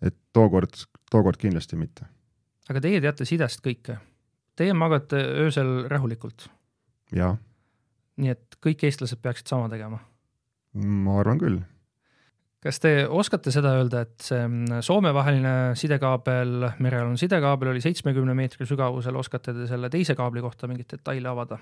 et 0.01 0.15
tookord, 0.33 0.85
tookord 1.11 1.37
kindlasti 1.37 1.75
mitte. 1.75 2.05
aga 2.69 2.81
teie 2.81 3.01
teate 3.01 3.25
sidest 3.25 3.65
kõike? 3.65 3.97
Teie 4.55 4.73
magate 4.73 5.21
öösel 5.45 5.87
rahulikult? 5.89 6.49
jaa. 7.15 7.37
nii 8.17 8.35
et 8.35 8.59
kõik 8.65 8.83
eestlased 8.83 9.21
peaksid 9.21 9.47
sama 9.47 9.69
tegema? 9.69 9.99
ma 10.73 11.19
arvan 11.19 11.39
küll. 11.41 11.61
Kas 12.63 12.81
te 12.83 12.93
oskate 13.07 13.53
seda 13.55 13.73
öelda, 13.79 14.03
et 14.05 14.23
see 14.23 14.79
Soome-vaheline 14.85 15.75
sidekaabel, 15.79 16.71
merealune 16.83 17.19
sidekaabel 17.19 17.73
oli 17.73 17.83
seitsmekümne 17.83 18.35
meetri 18.37 18.67
sügavusel, 18.67 19.19
oskate 19.19 19.55
te 19.55 19.67
selle 19.69 19.91
teise 19.93 20.15
kaabli 20.19 20.43
kohta 20.43 20.69
mingeid 20.71 20.97
detaile 20.97 21.31
avada? 21.31 21.59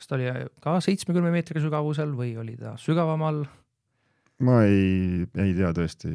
kas 0.00 0.08
ta 0.08 0.16
oli 0.16 0.30
ka 0.64 0.78
seitsmekümne 0.80 1.28
meetri 1.34 1.60
sügavusel 1.60 2.14
või 2.16 2.32
oli 2.40 2.56
ta 2.56 2.74
sügavamal? 2.80 3.44
ma 4.46 4.62
ei, 4.64 5.26
ei 5.36 5.54
tea 5.54 5.70
tõesti. 5.76 6.14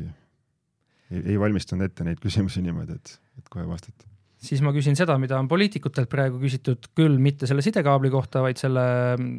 ei 1.21 1.39
valmistanud 1.39 1.85
ette 1.85 2.07
neid 2.07 2.19
küsimusi 2.19 2.65
niimoodi, 2.65 2.97
et, 2.97 3.17
et 3.39 3.51
kohe 3.53 3.67
vastata. 3.69 4.09
siis 4.41 4.63
ma 4.65 4.73
küsin 4.75 4.97
seda, 4.97 5.15
mida 5.21 5.37
on 5.39 5.47
poliitikutelt 5.47 6.09
praegu 6.11 6.41
küsitud, 6.41 6.89
küll 6.97 7.21
mitte 7.21 7.47
selle 7.47 7.63
sidekaabli 7.63 8.11
kohta, 8.11 8.41
vaid 8.43 8.59
selle 8.59 8.83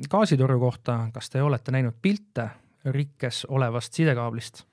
gaasitoru 0.08 0.60
kohta. 0.62 1.02
kas 1.12 1.28
te 1.34 1.42
olete 1.42 1.74
näinud 1.74 1.98
pilte 2.00 2.48
rikkes 2.92 3.44
olevast 3.48 3.94
sidekaablist? 3.98 4.64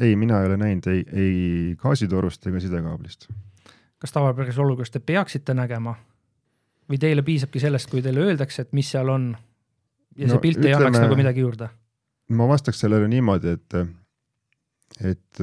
ei, 0.00 0.16
mina 0.16 0.40
ei 0.40 0.46
ole 0.46 0.56
näinud 0.60 0.86
ei, 0.92 1.04
ei 1.12 1.76
gaasitorust 1.80 2.46
ega 2.46 2.60
sidekaablist. 2.60 3.28
kas 3.98 4.12
tavapärases 4.12 4.58
olukorras 4.58 4.90
te 4.90 5.00
peaksite 5.00 5.54
nägema? 5.54 5.96
või 6.90 7.00
teile 7.02 7.22
piisabki 7.26 7.60
sellest, 7.60 7.90
kui 7.90 8.02
teile 8.02 8.22
öeldakse, 8.22 8.62
et 8.62 8.72
mis 8.76 8.90
seal 8.90 9.08
on 9.10 9.32
ja 10.16 10.28
no, 10.28 10.36
see 10.36 10.42
pilt 10.42 10.60
ütleme, 10.60 10.70
ei 10.70 10.78
annaks 10.78 11.02
nagu 11.02 11.18
midagi 11.18 11.42
juurde? 11.44 11.70
ma 12.36 12.48
vastaks 12.50 12.80
sellele 12.82 13.08
niimoodi, 13.10 13.56
et, 13.56 13.80
et 15.12 15.42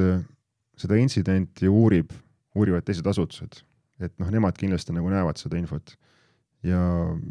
seda 0.80 0.98
intsidenti 1.00 1.70
uurib, 1.70 2.12
uurivad 2.56 2.86
teised 2.88 3.08
asutused, 3.08 3.62
et 4.04 4.16
noh, 4.20 4.32
nemad 4.34 4.58
kindlasti 4.60 4.96
nagu 4.96 5.12
näevad 5.12 5.39
seda 5.39 5.60
infot. 5.60 5.96
ja 6.63 6.80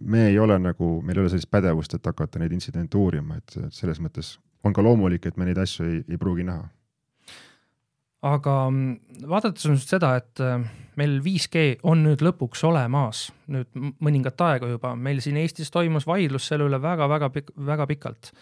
me 0.00 0.26
ei 0.28 0.38
ole 0.38 0.58
nagu, 0.60 0.94
meil 1.02 1.18
ei 1.18 1.24
ole 1.26 1.32
sellist 1.32 1.50
pädevust, 1.50 1.94
et 1.94 2.06
hakata 2.06 2.40
neid 2.40 2.52
intsidente 2.52 2.98
uurima, 3.00 3.38
et 3.40 3.58
selles 3.72 4.00
mõttes 4.00 4.36
on 4.64 4.72
ka 4.72 4.82
loomulik, 4.84 5.26
et 5.26 5.36
me 5.36 5.48
neid 5.48 5.58
asju 5.58 5.88
ei, 5.88 6.04
ei 6.08 6.20
pruugi 6.20 6.46
näha 6.46 6.68
aga 8.22 8.56
mm, 8.70 9.26
vaadates 9.30 9.66
nüüd 9.68 9.82
seda, 9.82 10.14
et 10.20 10.42
äh, 10.42 10.62
meil 11.00 11.18
5G 11.24 11.82
on 11.88 12.04
nüüd 12.06 12.22
lõpuks 12.24 12.62
olemas, 12.68 13.26
nüüd 13.52 13.70
mõningat 14.02 14.40
aega 14.46 14.70
juba, 14.70 14.94
meil 14.96 15.22
siin 15.24 15.40
Eestis 15.42 15.72
toimus 15.74 16.06
vaidlus 16.08 16.46
selle 16.50 16.68
üle 16.70 16.80
väga-väga 16.82 17.32
pik-, 17.34 17.54
väga 17.66 17.88
pikalt. 17.90 18.32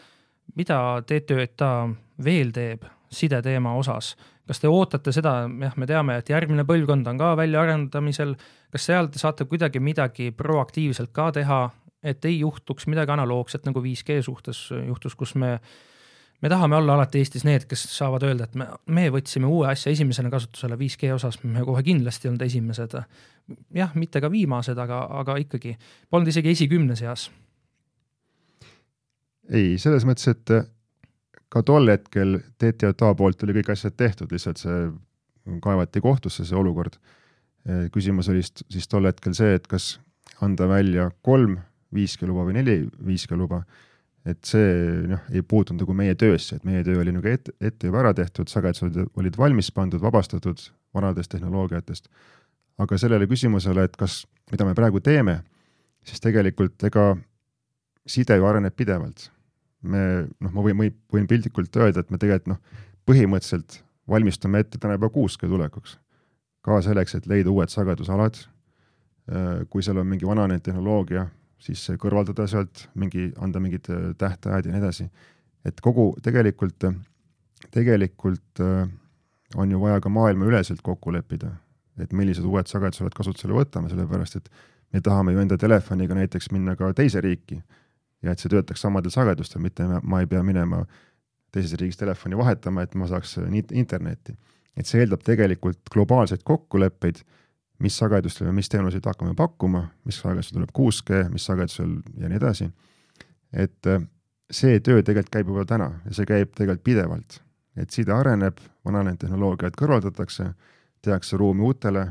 mida 0.59 1.03
TTJA 1.07 1.73
veel 2.25 2.53
teeb 2.53 2.85
sideteema 3.11 3.75
osas? 3.79 4.17
kas 4.51 4.59
te 4.59 4.67
ootate 4.67 5.13
seda, 5.15 5.45
jah, 5.47 5.77
me 5.79 5.87
teame, 5.87 6.17
et 6.19 6.29
järgmine 6.29 6.65
põlvkond 6.67 7.07
on 7.07 7.19
ka 7.21 7.37
väljaarendamisel, 7.39 8.33
kas 8.75 8.89
seal 8.89 9.07
te 9.07 9.21
saate 9.23 9.45
kuidagi 9.47 9.79
midagi 9.79 10.33
proaktiivselt 10.35 11.13
ka 11.15 11.29
teha, 11.37 11.61
et 12.03 12.25
ei 12.27 12.41
juhtuks 12.41 12.89
midagi 12.91 13.15
analoogset 13.15 13.69
nagu 13.69 13.79
5G 13.85 14.25
suhtes 14.27 14.65
juhtus, 14.75 15.15
kus 15.15 15.37
me 15.39 15.61
me 16.41 16.49
tahame 16.49 16.77
olla 16.77 16.95
alati 16.95 17.21
Eestis 17.21 17.45
need, 17.45 17.67
kes 17.69 17.83
saavad 17.93 18.25
öelda, 18.29 18.49
et 18.49 18.57
me, 18.59 18.67
me 18.87 19.07
võtsime 19.13 19.49
uue 19.51 19.69
asja 19.71 19.93
esimesena 19.93 20.31
kasutusele 20.33 20.79
5G 20.81 21.13
osas, 21.15 21.41
me 21.45 21.65
kohe 21.67 21.83
kindlasti 21.87 22.31
olnud 22.31 22.43
esimesed. 22.47 22.97
jah, 23.75 23.95
mitte 23.95 24.21
ka 24.21 24.31
viimased, 24.31 24.79
aga, 24.79 25.03
aga 25.21 25.37
ikkagi 25.43 25.77
polnud 26.11 26.31
isegi 26.33 26.55
esikümne 26.57 26.97
seas. 26.97 27.31
ei, 29.51 29.79
selles 29.79 30.07
mõttes, 30.07 30.29
et 30.31 30.55
ka 31.51 31.63
tol 31.67 31.91
hetkel 31.91 32.39
TTJA 32.59 33.15
poolt 33.19 33.43
oli 33.45 33.57
kõik 33.61 33.73
asjad 33.75 33.97
tehtud, 33.99 34.31
lihtsalt 34.33 34.61
see 34.63 34.85
kaevati 35.63 36.01
kohtusse, 36.01 36.45
see 36.45 36.57
olukord. 36.57 36.97
küsimus 37.93 38.29
oli 38.33 38.41
siis 38.43 38.89
tol 38.89 39.05
hetkel 39.05 39.35
see, 39.37 39.55
et 39.59 39.67
kas 39.69 39.99
anda 40.41 40.69
välja 40.69 41.11
kolm 41.23 41.59
5G 41.95 42.29
luba 42.31 42.47
või 42.47 42.57
neli 42.57 42.77
5G 43.05 43.37
luba 43.37 43.65
et 44.29 44.41
see 44.45 44.73
noh, 45.09 45.23
ei 45.33 45.43
puutunud 45.47 45.81
nagu 45.85 45.95
meie 45.97 46.15
töösse, 46.19 46.59
et 46.59 46.67
meie 46.69 46.83
töö 46.85 47.01
oli 47.01 47.15
nagu 47.15 47.29
ette, 47.31 47.55
ette 47.61 47.89
juba 47.89 48.03
ära 48.03 48.13
tehtud, 48.17 48.51
sagedused 48.53 48.99
olid 49.17 49.39
valmis 49.41 49.71
pandud, 49.73 50.03
vabastatud 50.03 50.61
vanadest 50.95 51.33
tehnoloogiatest. 51.33 52.09
aga 52.81 52.97
sellele 52.97 53.27
küsimusele, 53.29 53.85
et 53.85 53.97
kas, 54.01 54.25
mida 54.53 54.65
me 54.65 54.75
praegu 54.77 55.01
teeme, 55.05 55.43
siis 56.05 56.21
tegelikult 56.25 56.81
ega 56.89 57.13
side 58.09 58.37
ju 58.37 58.47
areneb 58.49 58.77
pidevalt. 58.77 59.31
me 59.83 60.27
noh, 60.41 60.53
ma 60.53 60.61
võin, 60.65 60.77
võin, 60.77 60.97
võin 61.13 61.27
piltlikult 61.29 61.77
öelda, 61.77 62.01
et 62.01 62.11
me 62.13 62.19
tegelikult 62.21 62.53
noh, 62.53 62.61
põhimõtteliselt 63.09 63.81
valmistume 64.11 64.61
ette 64.61 64.79
täna 64.79 64.99
juba 64.99 65.09
6G 65.15 65.49
tulekuks. 65.49 65.99
ka 66.61 66.83
selleks, 66.85 67.15
et 67.17 67.27
leida 67.27 67.49
uued 67.49 67.73
sagedusalad. 67.73 68.37
Äh, 69.31 69.63
kui 69.71 69.83
seal 69.83 69.97
on 69.97 70.09
mingi 70.11 70.27
vananenud 70.29 70.61
tehnoloogia, 70.61 71.25
siis 71.61 71.83
kõrvaldada 72.01 72.47
sealt 72.51 72.87
mingi, 72.99 73.31
anda 73.39 73.61
mingid 73.63 73.91
äh, 73.93 74.11
tähtajad 74.19 74.67
ja 74.67 74.75
nii 74.75 74.83
edasi. 74.83 75.11
et 75.65 75.81
kogu 75.81 76.15
tegelikult, 76.23 76.87
tegelikult 77.71 78.63
äh, 78.65 78.89
on 79.57 79.71
ju 79.71 79.81
vaja 79.81 80.01
ka 80.01 80.09
maailmaüleselt 80.09 80.81
kokku 80.83 81.13
leppida, 81.13 81.51
et 82.01 82.13
millised 82.13 82.45
uued 82.45 82.67
sagedusalad 82.71 83.15
kasutusele 83.15 83.55
võtame, 83.55 83.91
sellepärast 83.91 84.37
et 84.37 84.49
me 84.93 85.01
tahame 85.01 85.35
ju 85.35 85.43
enda 85.43 85.59
telefoniga 85.59 86.15
näiteks 86.15 86.51
minna 86.55 86.77
ka 86.77 86.93
teise 86.97 87.21
riiki 87.21 87.61
ja 88.23 88.33
et 88.33 88.41
see 88.41 88.53
töötaks 88.53 88.81
samadel 88.85 89.13
sagedustel, 89.13 89.63
mitte 89.65 89.87
ma 89.87 90.21
ei 90.21 90.29
pea 90.31 90.43
minema 90.47 90.85
teises 91.53 91.75
riigis 91.81 91.99
telefoni 91.99 92.39
vahetama, 92.39 92.85
et 92.85 92.95
ma 92.95 93.09
saaks 93.11 93.39
internetti. 93.73 94.37
et 94.77 94.87
see 94.87 95.01
eeldab 95.03 95.23
tegelikult 95.27 95.91
globaalseid 95.93 96.45
kokkuleppeid 96.47 97.21
mis 97.81 97.97
sagedustel 97.99 98.51
ja 98.51 98.53
mis 98.53 98.69
teenuseid 98.69 99.07
hakkame 99.07 99.35
pakkuma, 99.37 99.87
mis 100.05 100.21
sagedusel 100.21 100.59
tuleb 100.59 100.73
6G, 100.77 101.25
mis 101.33 101.47
sagedusel 101.49 101.97
ja 102.21 102.29
nii 102.29 102.41
edasi. 102.41 102.71
et 103.53 103.87
äh, 103.87 104.03
see 104.51 104.81
töö 104.81 105.03
tegelikult 105.03 105.33
käib 105.33 105.49
juba 105.51 105.65
täna 105.67 105.91
ja 106.05 106.15
see 106.15 106.27
käib 106.29 106.53
tegelikult 106.55 106.85
pidevalt, 106.85 107.41
et 107.77 107.91
side 107.91 108.13
areneb, 108.15 108.61
vananenud 108.87 109.19
tehnoloogiad 109.19 109.75
kõrvaldatakse, 109.79 110.53
tehakse 111.03 111.37
ruumi 111.41 111.65
uutele 111.67 112.05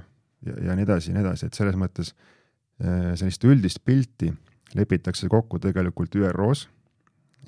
ja, 0.46 0.58
ja 0.70 0.76
nii 0.76 0.88
edasi 0.88 1.12
ja 1.12 1.18
nii 1.18 1.26
edasi, 1.28 1.48
et 1.48 1.60
selles 1.60 1.78
mõttes 1.80 2.12
äh, 2.12 3.14
sellist 3.20 3.46
üldist 3.46 3.84
pilti 3.86 4.34
lepitakse 4.76 5.30
kokku 5.30 5.60
tegelikult 5.60 6.16
ÜRO-s. 6.16 6.68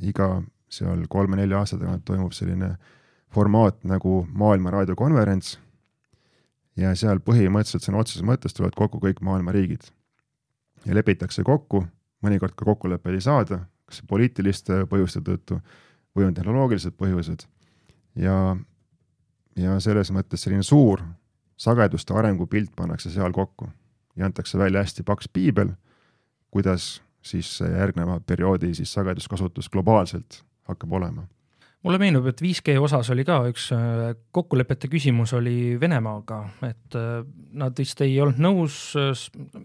iga 0.01 0.41
seal 0.71 1.03
kolme-nelja 1.09 1.59
aasta 1.59 1.77
tagant 1.77 2.05
toimub 2.05 2.31
selline 2.33 2.75
formaat 3.31 3.83
nagu 3.83 4.21
maailma 4.33 4.71
raadiokonverents 4.71 5.57
ja 6.79 6.93
seal 6.95 7.19
põhimõtteliselt 7.23 7.85
sõna 7.87 8.01
otseses 8.01 8.25
mõttes 8.25 8.55
tulevad 8.55 8.75
kokku 8.77 9.01
kõik 9.03 9.21
maailma 9.25 9.51
riigid. 9.55 9.91
ja 10.85 10.95
lepitakse 10.95 11.43
kokku, 11.43 11.85
mõnikord 12.23 12.55
ka 12.55 12.65
kokkuleppeid 12.65 13.15
ei 13.15 13.21
saada, 13.21 13.65
kas 13.85 14.01
poliitiliste 14.07 14.85
põhjuste 14.89 15.21
tõttu 15.21 15.59
või 16.15 16.25
on 16.25 16.33
tehnoloogilised 16.33 16.95
põhjused. 16.97 17.45
ja, 18.15 18.57
ja 19.55 19.79
selles 19.79 20.11
mõttes 20.11 20.43
selline 20.43 20.63
suur 20.63 21.03
sageduste 21.57 22.13
arengupilt 22.13 22.75
pannakse 22.75 23.11
seal 23.11 23.31
kokku 23.31 23.69
ja 24.15 24.25
antakse 24.25 24.57
välja 24.57 24.81
hästi 24.81 25.03
paks 25.03 25.27
piibel, 25.27 25.75
kuidas 26.51 27.01
siis 27.21 27.59
järgneva 27.61 28.19
perioodi 28.19 28.73
siis 28.75 28.93
sageduskasutus 28.93 29.69
globaalselt 29.69 30.43
hakkab 30.67 30.91
olema 30.91 31.27
mulle 31.83 31.97
meenub, 32.01 32.27
et 32.29 32.41
5G 32.41 32.75
osas 32.81 33.09
oli 33.13 33.25
ka 33.27 33.39
üks 33.49 33.69
äh, 33.75 34.11
kokkulepete 34.33 34.89
küsimus 34.91 35.33
oli 35.37 35.77
Venemaaga, 35.81 36.41
et 36.67 36.97
äh, 36.97 37.21
nad 37.57 37.77
vist 37.77 38.01
ei 38.05 38.17
olnud 38.21 38.41
nõus, 38.41 38.81
äh, 38.99 39.13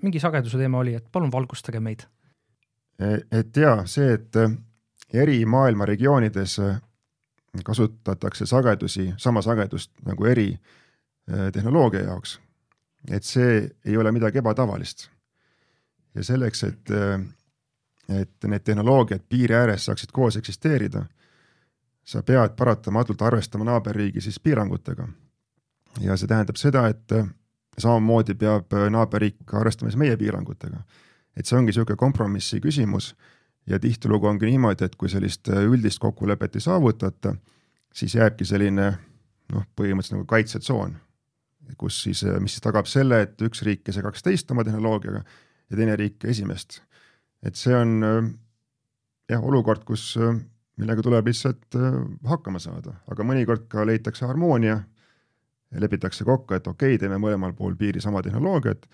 mingi 0.02 0.22
sageduse 0.22 0.60
teema 0.60 0.80
oli, 0.80 0.96
et 0.96 1.08
palun 1.12 1.32
valgustage 1.32 1.82
meid. 1.82 2.06
Et 2.96 3.58
jaa, 3.60 3.82
see, 3.84 4.14
et 4.14 4.36
eri 5.12 5.42
maailma 5.44 5.84
regioonides 5.84 6.54
kasutatakse 7.64 8.46
sagedusi, 8.48 9.10
sama 9.20 9.42
sagedust 9.44 9.90
nagu 10.06 10.24
eri 10.24 10.46
tehnoloogia 11.52 12.06
jaoks, 12.06 12.38
et 13.12 13.28
see 13.28 13.58
ei 13.84 13.98
ole 14.00 14.14
midagi 14.16 14.40
ebatavalist. 14.40 15.10
ja 16.16 16.24
selleks, 16.24 16.62
et, 16.64 16.94
et 18.08 18.48
need 18.48 18.64
tehnoloogiad 18.64 19.28
piiri 19.28 19.58
ääres 19.60 19.84
saaksid 19.90 20.16
koos 20.16 20.40
eksisteerida 20.40 21.04
sa 22.06 22.22
pead 22.22 22.54
paratamatult 22.56 23.22
arvestama 23.22 23.66
naaberriigi 23.66 24.20
siis 24.20 24.38
piirangutega. 24.40 25.08
ja 26.00 26.16
see 26.16 26.28
tähendab 26.28 26.58
seda, 26.60 26.86
et 26.92 27.12
samamoodi 27.78 28.34
peab 28.34 28.72
naaberriik 28.90 29.54
arvestama 29.54 29.90
siis 29.90 29.98
meie 29.98 30.16
piirangutega. 30.16 30.82
et 31.36 31.46
see 31.46 31.58
ongi 31.58 31.72
niisugune 31.72 31.96
kompromissi 31.96 32.60
küsimus 32.60 33.14
ja 33.66 33.78
tihtilugu 33.78 34.26
ongi 34.26 34.46
niimoodi, 34.46 34.84
et 34.84 34.96
kui 34.96 35.10
sellist 35.10 35.48
üldist 35.48 35.98
kokkulepet 35.98 36.56
ei 36.56 36.64
saavutata, 36.64 37.34
siis 37.94 38.14
jääbki 38.14 38.44
selline 38.44 38.92
noh, 39.52 39.66
põhimõtteliselt 39.76 40.18
nagu 40.20 40.28
kaitsetsoon, 40.30 40.96
kus 41.78 41.98
siis, 42.06 42.22
mis 42.40 42.56
siis 42.56 42.62
tagab 42.62 42.86
selle, 42.86 43.22
et 43.26 43.42
üks 43.42 43.62
riik 43.66 43.88
ei 43.88 43.96
segaks 43.96 44.22
teist 44.22 44.50
oma 44.54 44.64
tehnoloogiaga 44.64 45.22
ja 45.70 45.76
teine 45.76 45.96
riik 45.98 46.24
esimest. 46.24 46.80
et 47.42 47.58
see 47.58 47.74
on 47.74 47.98
jah, 49.28 49.42
olukord, 49.42 49.84
kus, 49.84 50.14
millega 50.76 51.02
tuleb 51.02 51.26
lihtsalt 51.30 51.78
hakkama 52.28 52.60
saada, 52.62 52.98
aga 53.10 53.24
mõnikord 53.24 53.66
ka 53.72 53.86
leitakse 53.88 54.26
harmoonia, 54.26 54.80
lepitakse 55.76 56.24
kokku, 56.24 56.54
et 56.54 56.66
okei 56.66 56.94
okay,, 56.94 57.00
teeme 57.00 57.18
mõlemal 57.20 57.54
pool 57.56 57.74
piiri 57.76 58.00
sama 58.00 58.22
tehnoloogiat, 58.22 58.86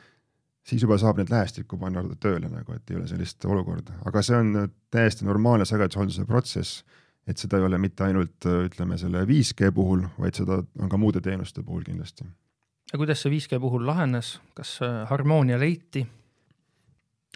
siis 0.67 0.83
juba 0.83 0.99
saab 0.99 1.19
need 1.19 1.31
lähestikku 1.31 1.79
panna 1.79 2.05
tööle 2.23 2.49
nagu, 2.49 2.75
et 2.75 2.91
ei 2.91 3.01
ole 3.01 3.11
sellist 3.11 3.45
olukorda, 3.45 3.99
aga 4.07 4.23
see 4.23 4.39
on 4.39 4.55
täiesti 4.95 5.27
normaalne 5.27 5.67
sagedushalduse 5.69 6.27
protsess 6.27 6.85
et 7.27 7.39
seda 7.39 7.59
ei 7.59 7.67
ole 7.67 7.79
mitte 7.79 8.07
ainult 8.07 8.47
ütleme 8.47 8.99
selle 9.01 9.25
5G 9.29 9.71
puhul, 9.75 10.07
vaid 10.19 10.39
seda 10.39 10.63
on 10.81 10.91
ka 10.91 10.99
muude 10.99 11.23
teenuste 11.23 11.63
puhul 11.63 11.85
kindlasti. 11.87 12.27
ja 12.93 12.99
kuidas 12.99 13.23
see 13.23 13.33
5G 13.33 13.61
puhul 13.63 13.87
lahenes, 13.87 14.39
kas 14.59 14.79
äh, 14.83 15.03
harmoonia 15.11 15.59
leiti? 15.61 16.07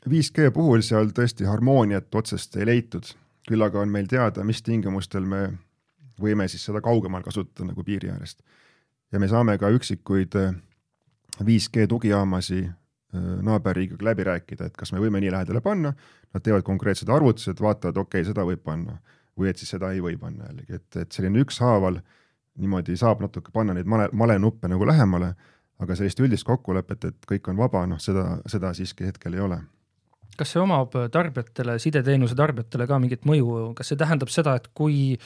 5G 0.06 0.50
puhul 0.54 0.82
seal 0.87 1.12
tõesti 1.14 1.46
harmooniat 1.48 2.14
otsest 2.14 2.56
ei 2.59 2.66
leitud, 2.66 3.09
küll 3.46 3.62
aga 3.62 3.80
on 3.80 3.92
meil 3.92 4.09
teada, 4.11 4.44
mis 4.44 4.62
tingimustel 4.62 5.26
me 5.26 5.42
võime 6.22 6.48
siis 6.48 6.64
seda 6.66 6.80
kaugemal 6.85 7.22
kasutada 7.22 7.68
nagu 7.68 7.85
piiri 7.85 8.11
äärest. 8.11 8.42
ja 9.12 9.18
me 9.18 9.28
saame 9.28 9.59
ka 9.59 9.70
üksikuid 9.70 10.35
5G 11.40 11.85
äh, 11.85 11.88
tugijaamasi 11.88 12.62
äh, 12.64 12.72
naaberriigiga 13.42 14.04
läbi 14.04 14.24
rääkida, 14.24 14.66
et 14.66 14.76
kas 14.76 14.92
me 14.92 15.00
võime 15.00 15.20
nii 15.20 15.30
lähedale 15.30 15.61
panna, 15.61 15.92
nad 16.35 16.42
teevad 16.42 16.62
konkreetsed 16.62 17.09
arvutused, 17.09 17.61
vaatavad, 17.61 17.96
okei 17.96 18.20
okay,, 18.20 18.28
seda 18.32 18.44
võib 18.44 18.64
panna 18.64 18.98
või 19.38 19.50
et 19.50 19.61
siis 19.61 19.70
seda 19.74 19.92
ei 19.92 20.00
või 20.00 20.16
panna 20.18 20.48
jällegi, 20.48 20.80
et, 20.80 20.96
et 20.96 21.12
selline 21.12 21.42
ükshaaval 21.44 22.00
niimoodi 22.56 22.96
saab 22.96 23.20
natuke 23.20 23.52
panna 23.52 23.74
neid 23.76 23.88
male, 23.88 24.09
malenuppe 24.12 24.68
nagu 24.68 24.87
lähemale, 24.88 25.35
aga 25.78 25.96
sellist 25.96 26.20
üldist 26.24 26.46
kokkulepet, 26.48 27.04
et 27.04 27.26
kõik 27.28 27.50
on 27.52 27.59
vaba, 27.61 27.85
noh 27.87 28.00
seda, 28.00 28.38
seda 28.48 28.72
siiski 28.74 29.04
hetkel 29.11 29.37
ei 29.37 29.44
ole. 29.44 29.61
Kas 30.38 30.55
see 30.55 30.62
omab 30.62 30.94
tarbijatele, 31.12 31.79
sideteenuse 31.83 32.37
tarbijatele 32.38 32.88
ka 32.88 32.99
mingit 33.03 33.29
mõju, 33.29 33.72
kas 33.79 33.92
see 33.92 34.01
tähendab 34.01 34.33
seda, 34.33 34.57
et 34.61 34.68
kui 34.75 35.16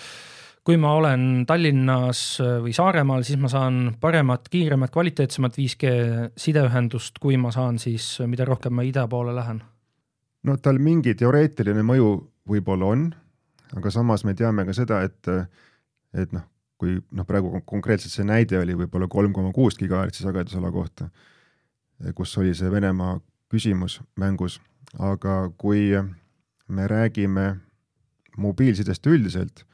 kui 0.67 0.77
ma 0.77 0.93
olen 0.93 1.47
Tallinnas 1.49 2.21
või 2.63 2.75
Saaremaal, 2.77 3.25
siis 3.25 3.39
ma 3.41 3.49
saan 3.49 3.95
paremat, 4.01 4.51
kiiremat, 4.53 4.93
kvaliteetsemat 4.93 5.57
5G 5.57 5.93
sideühendust, 6.39 7.17
kui 7.19 7.39
ma 7.41 7.53
saan 7.55 7.81
siis, 7.81 8.19
mida 8.29 8.45
rohkem 8.45 8.77
ma 8.77 8.85
ida 8.87 9.07
poole 9.09 9.35
lähen? 9.37 9.63
no 10.45 10.57
tal 10.57 10.79
mingi 10.81 11.13
teoreetiline 11.19 11.83
mõju 11.85 12.13
võib-olla 12.49 12.93
on, 12.95 13.09
aga 13.77 13.93
samas 13.93 14.25
me 14.25 14.33
teame 14.37 14.65
ka 14.69 14.73
seda, 14.77 15.03
et, 15.05 15.29
et 16.17 16.33
noh, 16.33 16.47
kui 16.81 16.97
noh, 16.97 17.27
praegu 17.29 17.61
konkreetselt 17.69 18.15
see 18.15 18.25
näide 18.25 18.61
oli 18.61 18.77
võib-olla 18.79 19.09
kolm 19.13 19.35
koma 19.37 19.53
kuus 19.53 19.77
gigahertsi 19.81 20.25
sagedusala 20.25 20.73
kohta, 20.73 21.11
kus 22.17 22.33
oli 22.41 22.55
see 22.57 22.73
Venemaa 22.73 23.19
küsimus 23.53 23.99
mängus, 24.21 24.61
aga 24.99 25.51
kui 25.59 25.91
me 26.69 26.87
räägime 26.87 27.57
mobiilsidest 28.39 29.07
üldiselt, 29.07 29.65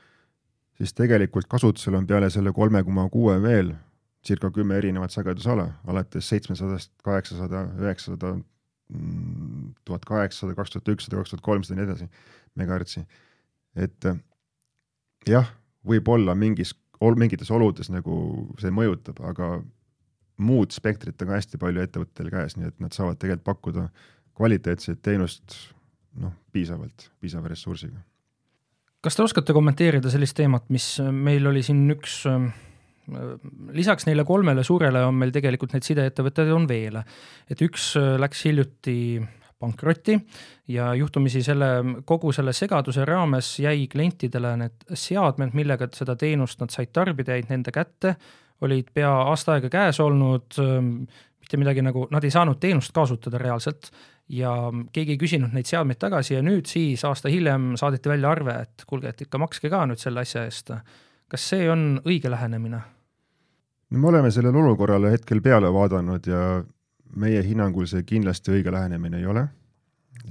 siis 0.76 0.92
tegelikult 0.96 1.48
kasutusel 1.48 1.96
on 1.98 2.06
peale 2.06 2.30
selle 2.30 2.52
kolme 2.52 2.82
koma 2.84 3.08
kuue 3.12 3.36
veel 3.42 3.74
circa 4.26 4.50
kümme 4.50 4.76
erinevat 4.80 5.14
sagedusala, 5.14 5.68
alates 5.86 6.28
seitsmesadast, 6.28 6.90
kaheksasada, 7.06 7.62
üheksasada, 7.78 8.32
tuhat 9.86 10.08
kaheksasada, 10.08 10.56
kaks 10.58 10.74
tuhat 10.74 10.90
ükssada, 10.96 11.20
kaks 11.20 11.34
tuhat 11.34 11.44
kolmsada 11.46 11.76
ja 11.76 11.84
nii 11.84 11.90
edasi 11.90 12.08
megahertsi. 12.58 13.04
Et 13.76 14.08
jah, 15.28 15.48
võib-olla 15.86 16.34
mingis, 16.38 16.74
mingites 17.20 17.50
oludes 17.54 17.90
nagu 17.92 18.18
see 18.60 18.72
mõjutab, 18.74 19.20
aga 19.26 19.60
muud 20.36 20.74
spektrit 20.74 21.22
on 21.22 21.30
ka 21.30 21.38
hästi 21.38 21.60
palju 21.60 21.84
ettevõtetel 21.84 22.30
käes, 22.32 22.56
nii 22.58 22.70
et 22.70 22.82
nad 22.82 22.96
saavad 22.96 23.20
tegelikult 23.20 23.46
pakkuda 23.46 23.86
kvaliteetset 24.36 25.00
teenust 25.02 25.56
noh, 26.20 26.34
piisavalt, 26.52 27.10
piisava 27.20 27.48
ressursiga. 27.52 27.98
kas 29.04 29.16
te 29.16 29.22
oskate 29.22 29.54
kommenteerida 29.54 30.10
sellist 30.10 30.36
teemat, 30.36 30.68
mis 30.74 30.96
meil 31.12 31.46
oli 31.46 31.62
siin 31.66 31.84
üks 31.94 32.22
lisaks 33.76 34.06
neile 34.08 34.24
kolmele 34.26 34.64
suurele 34.66 35.04
on 35.06 35.14
meil 35.14 35.30
tegelikult 35.34 35.76
neid 35.76 35.86
sideettevõtteid 35.86 36.50
on 36.50 36.66
veel, 36.68 36.98
et 37.50 37.60
üks 37.62 37.92
läks 38.18 38.42
hiljuti 38.48 38.96
pankrotti 39.62 40.16
ja 40.68 40.90
juhtumisi 40.94 41.42
selle, 41.42 41.68
kogu 42.04 42.32
selle 42.34 42.52
segaduse 42.56 43.04
raames 43.08 43.54
jäi 43.62 43.86
klientidele 43.92 44.56
need 44.60 44.90
seadmed, 44.92 45.54
millega 45.56 45.88
seda 45.96 46.16
teenust 46.18 46.60
nad 46.60 46.74
said 46.74 46.92
tarbida, 46.92 47.36
jäid 47.36 47.52
nende 47.52 47.72
kätte, 47.72 48.16
olid 48.66 48.90
pea 48.94 49.12
aasta 49.30 49.56
aega 49.56 49.70
käes 49.72 50.00
olnud, 50.00 50.58
mitte 51.46 51.60
midagi 51.60 51.84
nagu, 51.84 52.06
nad 52.10 52.24
ei 52.24 52.34
saanud 52.34 52.60
teenust 52.60 52.92
kasutada 52.96 53.40
reaalselt 53.40 53.90
ja 54.28 54.52
keegi 54.92 55.14
ei 55.14 55.20
küsinud 55.20 55.54
neid 55.54 55.68
seadmeid 55.68 56.00
tagasi 56.02 56.34
ja 56.34 56.42
nüüd 56.44 56.66
siis 56.70 57.04
aasta 57.06 57.30
hiljem 57.30 57.74
saadeti 57.78 58.10
välja 58.10 58.30
arve, 58.34 58.56
et 58.66 58.86
kuulge, 58.86 59.12
et 59.12 59.26
ikka 59.26 59.38
makske 59.38 59.70
ka 59.70 59.84
nüüd 59.86 60.02
selle 60.02 60.24
asja 60.26 60.44
eest. 60.46 60.72
kas 61.28 61.48
see 61.50 61.70
on 61.70 62.00
õige 62.04 62.30
lähenemine? 62.30 62.80
no 63.90 63.98
me 63.98 64.08
oleme 64.08 64.30
sellele 64.30 64.58
olukorrale 64.58 65.12
hetkel 65.14 65.42
peale 65.42 65.70
vaadanud 65.72 66.26
ja 66.26 66.64
meie 67.14 67.42
hinnangul 67.46 67.86
see 67.86 68.02
kindlasti 68.02 68.52
õige 68.56 68.72
lähenemine 68.72 69.20
ei 69.20 69.26
ole. 69.26 69.46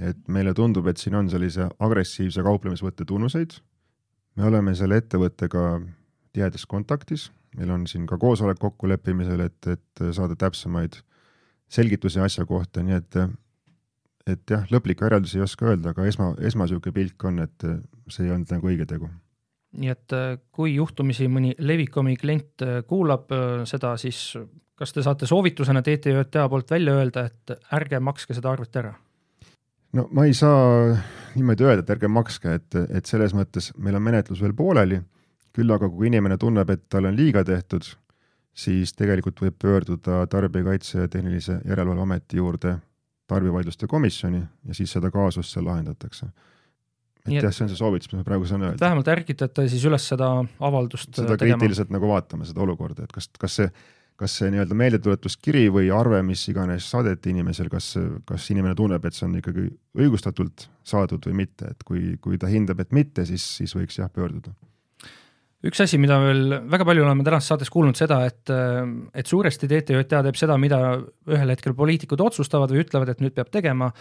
et 0.01 0.27
meile 0.27 0.53
tundub, 0.53 0.87
et 0.87 0.97
siin 0.97 1.15
on 1.15 1.29
sellise 1.29 1.69
agressiivse 1.79 2.43
kauplemisvõtte 2.43 3.05
tunnuseid. 3.05 3.55
me 4.35 4.43
oleme 4.43 4.75
selle 4.75 4.97
ettevõttega 4.97 5.79
tihedas 6.33 6.65
kontaktis, 6.65 7.31
meil 7.55 7.71
on 7.71 7.87
siin 7.87 8.05
ka 8.05 8.17
koosolek 8.17 8.59
kokkuleppimisel, 8.59 9.39
et, 9.39 9.67
et 9.67 10.05
saada 10.11 10.35
täpsemaid 10.35 10.99
selgitusi 11.71 12.19
asja 12.19 12.45
kohta, 12.45 12.83
nii 12.83 12.97
et 12.99 13.15
et 14.29 14.49
jah, 14.49 14.65
lõplikke 14.73 15.05
järeldusi 15.05 15.37
ei 15.39 15.45
oska 15.45 15.69
öelda, 15.69 15.93
aga 15.93 16.07
esma, 16.09 16.33
esma 16.41 16.65
niisugune 16.65 16.95
pilk 16.95 17.27
on, 17.29 17.43
et 17.45 17.67
see 18.09 18.25
ei 18.25 18.33
olnud 18.33 18.51
nagu 18.55 18.71
õige 18.71 18.89
tegu 18.89 19.11
nii 19.75 19.91
et 19.91 20.13
kui 20.55 20.75
juhtumisi 20.75 21.27
mõni 21.27 21.51
Levicomi 21.59 22.15
klient 22.15 22.63
kuulab 22.87 23.33
seda, 23.67 23.95
siis 23.99 24.37
kas 24.75 24.93
te 24.93 25.03
saate 25.03 25.27
soovitusena 25.29 25.81
TTJA 25.83 26.47
poolt 26.51 26.71
välja 26.71 26.95
öelda, 26.99 27.25
et 27.29 27.55
ärge 27.75 27.99
makske 27.99 28.35
seda 28.35 28.51
arvet 28.51 28.79
ära? 28.81 28.93
no 29.95 30.07
ma 30.11 30.25
ei 30.27 30.33
saa 30.35 30.95
niimoodi 31.35 31.67
öelda, 31.67 31.83
et 31.83 31.91
ärge 31.95 32.09
makske, 32.11 32.55
et, 32.59 32.79
et 32.89 33.05
selles 33.07 33.35
mõttes 33.35 33.71
meil 33.77 33.95
on 33.95 34.03
menetlus 34.03 34.41
veel 34.43 34.55
pooleli, 34.55 34.99
küll 35.55 35.71
aga 35.71 35.87
kui 35.91 36.09
inimene 36.09 36.37
tunneb, 36.39 36.71
et 36.71 36.83
talle 36.91 37.11
on 37.11 37.15
liiga 37.15 37.45
tehtud, 37.47 37.87
siis 38.55 38.91
tegelikult 38.95 39.39
võib 39.43 39.55
pöörduda 39.61 40.25
Tarbijakaitse 40.31 41.05
ja 41.05 41.11
Tehnilise 41.11 41.61
Järelevalve 41.63 42.03
Ameti 42.07 42.41
juurde 42.41 42.77
tarbijavaidluste 43.31 43.87
komisjoni 43.89 44.41
ja 44.41 44.77
siis 44.77 44.91
seda 44.97 45.11
kaasust 45.13 45.55
seal 45.55 45.65
lahendatakse 45.65 46.29
et 47.25 47.41
jah, 47.41 47.49
see 47.49 47.65
on 47.65 47.71
see 47.71 47.79
soovitus, 47.79 48.11
mis 48.11 48.21
ma 48.21 48.27
praegu 48.27 48.47
saan 48.49 48.67
öelda. 48.67 48.81
vähemalt 48.85 49.07
ärgitate 49.09 49.65
siis 49.71 49.85
üles 49.89 50.07
seda 50.13 50.29
avaldust 50.69 51.11
seda 51.11 51.37
tegema. 51.37 51.57
kriitiliselt 51.57 51.93
nagu 51.93 52.09
vaatama, 52.11 52.45
seda 52.45 52.61
olukorda, 52.65 53.07
et 53.07 53.15
kas, 53.15 53.31
kas 53.39 53.61
see 53.61 53.69
kas 54.15 54.37
see 54.39 54.47
nii-öelda 54.53 54.75
meeldetuletuskiri 54.79 55.65
või 55.75 55.89
arve, 55.91 56.21
mis 56.23 56.45
iganes 56.47 56.85
saadeti 56.87 57.33
inimesel, 57.33 57.67
kas, 57.71 57.89
kas 58.27 58.45
inimene 58.53 58.75
tunneb, 58.79 59.03
et 59.03 59.17
see 59.17 59.25
on 59.27 59.33
ikkagi 59.41 59.65
õigustatult 59.99 60.69
saadud 60.87 61.27
või 61.27 61.41
mitte, 61.41 61.73
et 61.73 61.83
kui, 61.83 62.13
kui 62.23 62.39
ta 62.39 62.47
hindab, 62.47 62.79
et 62.79 62.95
mitte, 62.95 63.25
siis, 63.27 63.43
siis 63.59 63.75
võiks 63.75 63.99
jah 63.99 64.07
pöörduda 64.11 64.55
üks 65.65 65.81
asi, 65.85 65.97
mida 66.01 66.17
veel 66.21 66.57
väga 66.71 66.85
palju 66.87 67.05
oleme 67.05 67.25
tänases 67.25 67.51
saates 67.53 67.71
kuulnud 67.73 67.97
seda, 67.97 68.21
et, 68.27 68.51
et 69.15 69.29
suuresti 69.29 69.69
TTJA 69.71 70.21
teeb 70.27 70.37
seda, 70.39 70.57
mida 70.61 70.79
ühel 71.31 71.53
hetkel 71.53 71.75
poliitikud 71.77 72.21
otsustavad 72.21 72.73
või 72.73 72.83
ütlevad, 72.83 73.13
et 73.13 73.23
nüüd 73.23 73.35
peab 73.37 73.51
tegema. 73.53 73.91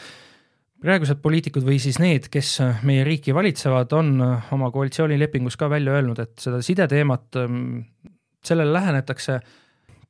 praegused 0.85 1.23
poliitikud 1.25 1.65
või 1.65 1.79
siis 1.81 1.97
need, 2.03 2.29
kes 2.29 2.59
meie 2.85 3.05
riiki 3.07 3.33
valitsevad, 3.35 3.93
on 3.97 4.19
oma 4.53 4.71
koalitsioonilepingus 4.75 5.57
ka 5.57 5.71
välja 5.73 5.95
öelnud, 5.97 6.19
et 6.21 6.37
seda 6.43 6.61
sideteemat, 6.63 7.39
sellele 8.45 8.73
lähenetakse 8.73 9.39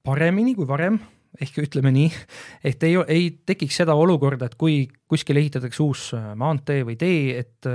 paremini 0.03 0.55
kui 0.55 0.67
varem, 0.67 0.99
ehk 1.41 1.63
ütleme 1.63 1.93
nii, 1.95 2.11
et 2.67 2.83
ei, 2.87 2.99
ei 3.09 3.31
tekiks 3.47 3.83
seda 3.83 3.95
olukorda, 3.95 4.47
et 4.47 4.59
kui 4.59 4.85
kuskil 5.11 5.39
ehitatakse 5.39 5.83
uus 5.83 6.11
maantee 6.39 6.83
või 6.87 6.99
tee, 6.99 7.39
et 7.45 7.71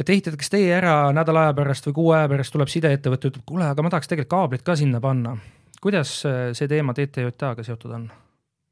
et 0.00 0.12
ehitatakse 0.12 0.50
tee 0.56 0.72
ära 0.74 1.12
nädala 1.16 1.46
aja 1.46 1.54
pärast 1.56 1.86
või 1.90 1.96
kuu 1.96 2.10
aja 2.16 2.28
pärast 2.32 2.54
tuleb 2.54 2.72
sideettevõte, 2.72 3.32
ütleb, 3.32 3.46
kuule, 3.48 3.68
aga 3.68 3.84
ma 3.84 3.92
tahaks 3.92 4.08
tegelikult 4.10 4.32
kaablit 4.32 4.66
ka 4.66 4.76
sinna 4.80 5.00
panna. 5.00 5.36
kuidas 5.80 6.22
äh, 6.28 6.50
see 6.56 6.68
teema 6.68 6.94
TTJA-ga 6.96 7.64
seotud 7.66 7.96
on? 7.96 8.10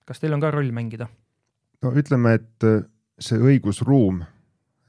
kas 0.09 0.21
teil 0.21 0.33
on 0.33 0.41
ka 0.41 0.51
roll 0.55 0.73
mängida? 0.73 1.09
no 1.83 1.93
ütleme, 1.93 2.35
et 2.41 2.69
see 3.19 3.39
õigusruum, 3.39 4.23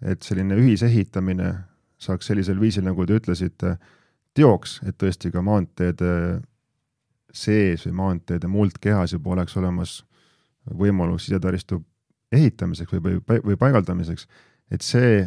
et 0.06 0.24
selline 0.24 0.58
ühisehitamine 0.58 1.54
saaks 2.00 2.30
sellisel 2.32 2.60
viisil, 2.60 2.86
nagu 2.88 3.06
te 3.06 3.18
ütlesite, 3.20 3.76
teoks, 4.38 4.80
et 4.88 4.98
tõesti 5.02 5.32
ka 5.34 5.44
maanteede 5.44 6.40
sees 7.36 7.84
või 7.88 7.98
maanteede 8.00 8.50
muldkehas 8.50 9.14
juba 9.14 9.36
oleks 9.36 9.58
olemas 9.60 10.00
võimalus 10.80 11.28
sisetaristu 11.28 11.82
ehitamiseks 12.32 12.94
või, 12.94 13.20
või, 13.28 13.42
või 13.52 13.58
paigaldamiseks, 13.60 14.28
et 14.72 14.86
see 14.86 15.26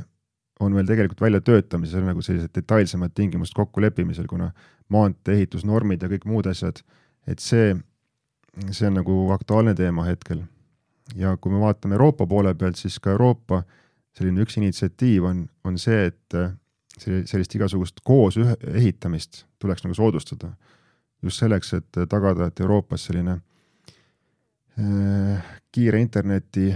on 0.61 0.75
veel 0.75 0.87
tegelikult 0.87 1.21
väljatöötamisel 1.21 2.05
nagu 2.07 2.23
sellised 2.23 2.53
detailsemad 2.55 3.15
tingimused 3.15 3.55
kokkuleppimisel, 3.57 4.27
kuna 4.31 4.51
maantee 4.93 5.35
ehitusnormid 5.41 6.03
ja 6.03 6.11
kõik 6.13 6.27
muud 6.29 6.47
asjad, 6.51 6.83
et 7.27 7.43
see, 7.43 7.75
see 8.71 8.89
on 8.89 8.99
nagu 9.01 9.17
aktuaalne 9.35 9.75
teema 9.75 10.07
hetkel. 10.09 10.45
ja 11.17 11.37
kui 11.37 11.53
me 11.53 11.61
vaatame 11.61 11.95
Euroopa 11.95 12.27
poole 12.27 12.55
pealt, 12.55 12.77
siis 12.77 12.99
ka 13.01 13.11
Euroopa 13.11 13.63
selline 14.17 14.45
üks 14.45 14.57
initsiatiiv 14.57 15.25
on, 15.29 15.47
on 15.65 15.79
see, 15.79 16.07
et 16.07 16.37
sellist 17.01 17.55
igasugust 17.57 18.01
koos 18.05 18.37
ehitamist 18.69 19.45
tuleks 19.59 19.85
nagu 19.85 19.95
soodustada. 19.95 20.53
just 21.23 21.39
selleks, 21.39 21.73
et 21.75 21.99
tagada, 22.09 22.47
et 22.47 22.61
Euroopas 22.61 23.05
selline 23.07 23.37
äh, 24.79 25.53
kiire 25.73 26.01
interneti 26.01 26.73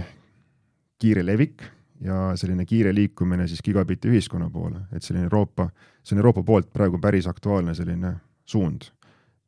kiire 0.99 1.25
levik 1.25 1.63
ja 2.01 2.31
selline 2.35 2.65
kiire 2.65 2.93
liikumine 2.95 3.47
siis 3.47 3.61
gigabitti 3.65 4.09
ühiskonna 4.11 4.49
poole, 4.53 4.83
et 4.93 5.03
selline 5.03 5.25
Euroopa, 5.27 5.69
see 6.03 6.15
on 6.15 6.21
Euroopa 6.21 6.43
poolt 6.43 6.71
praegu 6.73 6.99
päris 7.01 7.27
aktuaalne 7.27 7.75
selline 7.75 8.13
suund. 8.45 8.91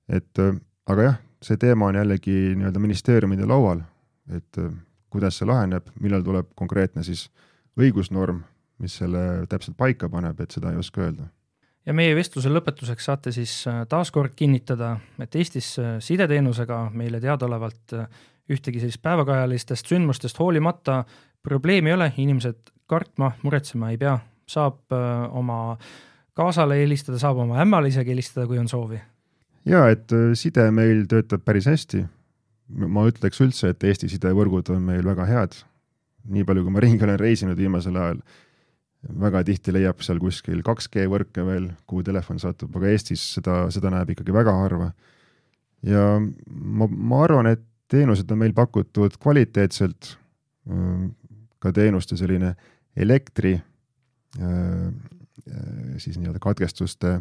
et 0.10 0.39
äh, 0.39 0.56
aga 0.89 1.04
jah, 1.04 1.18
see 1.41 1.58
teema 1.58 1.88
on 1.88 1.95
jällegi 1.95 2.56
nii-öelda 2.58 2.80
ministeeriumide 2.80 3.45
laual, 3.45 3.82
et 4.36 4.58
äh, 4.58 4.72
kuidas 5.10 5.38
see 5.38 5.47
laheneb, 5.47 5.91
millal 6.00 6.26
tuleb 6.26 6.50
konkreetne 6.56 7.04
siis 7.04 7.30
õigusnorm, 7.80 8.41
mis 8.80 8.95
selle 8.97 9.45
täpselt 9.50 9.78
paika 9.78 10.10
paneb, 10.10 10.39
et 10.39 10.52
seda 10.52 10.72
ei 10.72 10.82
oska 10.82 11.06
öelda. 11.06 11.30
ja 11.86 11.93
meie 11.93 12.16
vestluse 12.16 12.50
lõpetuseks 12.50 13.06
saate 13.12 13.32
siis 13.32 13.62
äh, 13.68 13.86
taaskord 13.89 14.34
kinnitada, 14.36 14.97
et 15.20 15.36
Eestis 15.36 15.76
sideteenusega 16.00 16.89
meile 16.93 17.22
teadaolevalt 17.22 17.97
ühtegi 18.50 18.82
sellist 18.82 19.02
päevakajalistest 19.06 19.91
sündmustest 19.91 20.39
hoolimata 20.39 21.04
probleemi 21.44 21.92
ei 21.92 21.96
ole, 21.96 22.12
inimesed 22.18 22.74
kartma, 22.90 23.32
muretsema 23.44 23.92
ei 23.94 23.98
pea, 24.02 24.18
saab 24.50 24.92
oma 25.38 25.78
kaasale 26.34 26.80
helistada, 26.82 27.20
saab 27.22 27.44
oma 27.46 27.60
ämmale 27.62 27.92
isegi 27.92 28.16
helistada, 28.16 28.48
kui 28.50 28.58
on 28.60 28.68
soovi 28.72 29.00
ja 29.68 29.86
et 29.92 30.12
äh, 30.16 30.32
side 30.38 30.70
meil 30.76 31.06
töötab 31.10 31.44
päris 31.48 31.68
hästi. 31.70 32.06
ma 32.70 33.02
ütleks 33.10 33.40
üldse, 33.42 33.72
et 33.72 33.84
Eesti 33.84 34.12
sidevõrgud 34.12 34.68
on 34.76 34.84
meil 34.86 35.06
väga 35.06 35.26
head. 35.26 35.56
nii 36.30 36.46
palju, 36.46 36.64
kui 36.64 36.74
ma 36.74 36.82
ringi 36.84 37.06
olen 37.06 37.18
reisinud 37.20 37.58
viimasel 37.58 37.96
ajal, 37.98 38.20
väga 39.24 39.42
tihti 39.48 39.74
leiab 39.74 40.04
seal 40.06 40.20
kuskil 40.22 40.60
2G 40.62 41.08
võrke 41.10 41.46
veel, 41.48 41.72
kuhu 41.88 42.04
telefon 42.06 42.40
satub, 42.40 42.76
aga 42.76 42.92
Eestis 42.92 43.24
seda, 43.38 43.64
seda 43.74 43.90
näeb 43.90 44.12
ikkagi 44.14 44.36
väga 44.36 44.54
harva. 44.54 44.92
ja 45.82 46.20
ma, 46.20 46.88
ma 46.88 47.24
arvan, 47.24 47.50
et 47.56 47.66
teenused 47.90 48.30
on 48.32 48.44
meil 48.44 48.54
pakutud 48.54 49.18
kvaliteetselt, 49.18 50.14
äh, 50.70 51.10
ka 51.60 51.72
teenuste 51.76 52.18
selline 52.18 52.55
elektri 52.97 53.53
äh, 54.39 54.89
siis 55.97 56.18
nii-öelda 56.18 56.39
katkestuste 56.43 57.20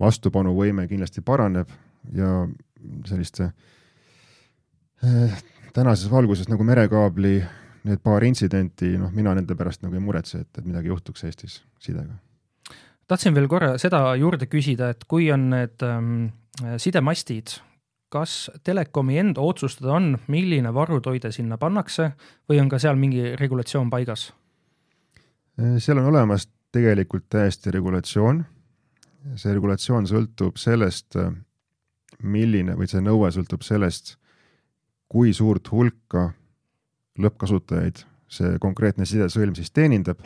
vastupanuvõime 0.00 0.86
kindlasti 0.88 1.22
paraneb 1.24 1.68
ja 2.16 2.48
selliste 3.08 3.50
äh, 5.04 5.42
tänases 5.72 6.10
valguses 6.10 6.48
nagu 6.48 6.64
merekaabli 6.64 7.38
need 7.88 8.02
paar 8.04 8.24
intsidenti, 8.24 8.92
noh, 9.00 9.12
mina 9.12 9.32
nende 9.36 9.56
pärast 9.56 9.84
nagu 9.84 9.96
ei 9.96 10.02
muretse, 10.04 10.42
et, 10.44 10.50
et 10.58 10.66
midagi 10.66 10.90
juhtuks 10.90 11.24
Eestis 11.24 11.62
sidega. 11.80 12.18
tahtsin 13.08 13.34
veel 13.34 13.48
korra 13.48 13.78
seda 13.78 14.02
juurde 14.20 14.46
küsida, 14.46 14.90
et 14.92 15.04
kui 15.08 15.30
on 15.32 15.48
need 15.54 15.82
ähm, 15.86 16.28
sidemastid, 16.76 17.56
kas 18.10 18.50
Telekomi 18.66 19.18
enda 19.22 19.40
otsustada 19.40 19.94
on, 19.94 20.14
milline 20.28 20.74
varutoide 20.74 21.30
sinna 21.32 21.58
pannakse 21.58 22.10
või 22.50 22.60
on 22.60 22.68
ka 22.68 22.78
seal 22.82 22.98
mingi 22.98 23.36
regulatsioon 23.38 23.90
paigas? 23.90 24.32
Seal 25.78 25.98
on 26.00 26.08
olemas 26.10 26.48
tegelikult 26.72 27.28
täiesti 27.30 27.70
regulatsioon 27.74 28.44
see 29.38 29.54
regulatsioon 29.54 30.08
sõltub 30.08 30.58
sellest, 30.60 31.16
milline 32.20 32.76
või 32.78 32.88
see 32.90 33.02
nõue 33.04 33.30
sõltub 33.34 33.64
sellest, 33.66 34.16
kui 35.10 35.34
suurt 35.36 35.70
hulka 35.72 36.30
lõppkasutajaid 37.20 38.04
see 38.30 38.58
konkreetne 38.62 39.06
sidesõlm 39.08 39.56
siis 39.58 39.72
teenindab. 39.74 40.20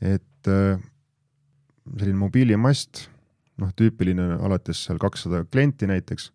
et 0.00 0.48
selline 0.48 2.16
mobiilimast, 2.16 3.08
noh, 3.60 3.72
tüüpiline 3.76 4.38
alates 4.40 4.86
seal 4.86 4.98
kakssada 4.98 5.44
klienti 5.44 5.86
näiteks, 5.86 6.30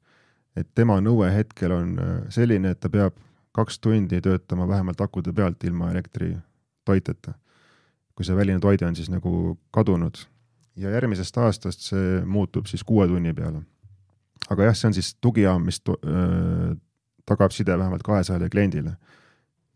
et 0.55 0.67
tema 0.75 0.99
nõue 1.01 1.29
hetkel 1.33 1.71
on 1.71 1.95
äh, 1.99 2.13
selline, 2.29 2.71
et 2.71 2.79
ta 2.79 2.89
peab 2.89 3.15
kaks 3.55 3.79
tundi 3.79 4.21
töötama 4.21 4.67
vähemalt 4.67 5.01
akude 5.01 5.33
pealt 5.33 5.63
ilma 5.63 5.91
elektritoiteta. 5.91 7.33
kui 8.15 8.25
see 8.25 8.35
väline 8.35 8.59
toide 8.63 8.85
on 8.87 8.95
siis 8.95 9.09
nagu 9.11 9.57
kadunud 9.75 10.17
ja 10.75 10.91
järgmisest 10.91 11.37
aastast 11.37 11.87
see 11.89 12.21
muutub 12.25 12.67
siis 12.67 12.83
kuue 12.83 13.07
tunni 13.07 13.33
peale. 13.33 13.61
aga 14.49 14.69
jah, 14.69 14.75
see 14.77 14.87
on 14.91 14.93
siis 14.93 15.15
tugijaam, 15.21 15.63
mis 15.65 15.81
äh, 15.89 16.75
tagab 17.25 17.51
side 17.51 17.77
vähemalt 17.77 18.03
kahesajale 18.03 18.49
kliendile. 18.49 18.95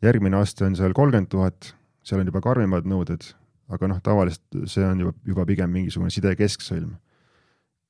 järgmine 0.02 0.38
aste 0.38 0.66
on 0.66 0.76
seal 0.76 0.94
kolmkümmend 0.94 1.30
tuhat, 1.30 1.76
seal 2.04 2.22
on 2.22 2.28
juba 2.28 2.42
karmimad 2.42 2.88
nõuded, 2.88 3.32
aga 3.70 3.88
noh, 3.88 4.02
tavaliselt 4.04 4.66
see 4.66 4.86
on 4.86 5.06
juba, 5.06 5.14
juba 5.26 5.46
pigem 5.46 5.72
mingisugune 5.72 6.12
side 6.12 6.36
kesksõlm. 6.36 6.98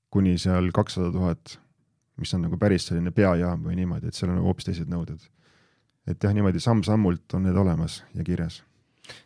kuni 0.09 0.37
seal 0.37 0.71
kakssada 0.73 1.11
tuhat, 1.13 1.59
mis 2.19 2.33
on 2.35 2.45
nagu 2.47 2.57
päris 2.59 2.87
selline 2.89 3.11
peajaam 3.15 3.63
või 3.67 3.77
niimoodi, 3.79 4.09
et 4.09 4.17
seal 4.17 4.33
on 4.33 4.41
hoopis 4.43 4.69
teised 4.69 4.91
nõuded. 4.91 5.21
et 6.09 6.23
jah, 6.23 6.33
niimoodi 6.33 6.59
samm-sammult 6.63 7.37
on 7.37 7.45
need 7.45 7.57
olemas 7.57 8.03
ja 8.15 8.23
kirjas. 8.23 8.63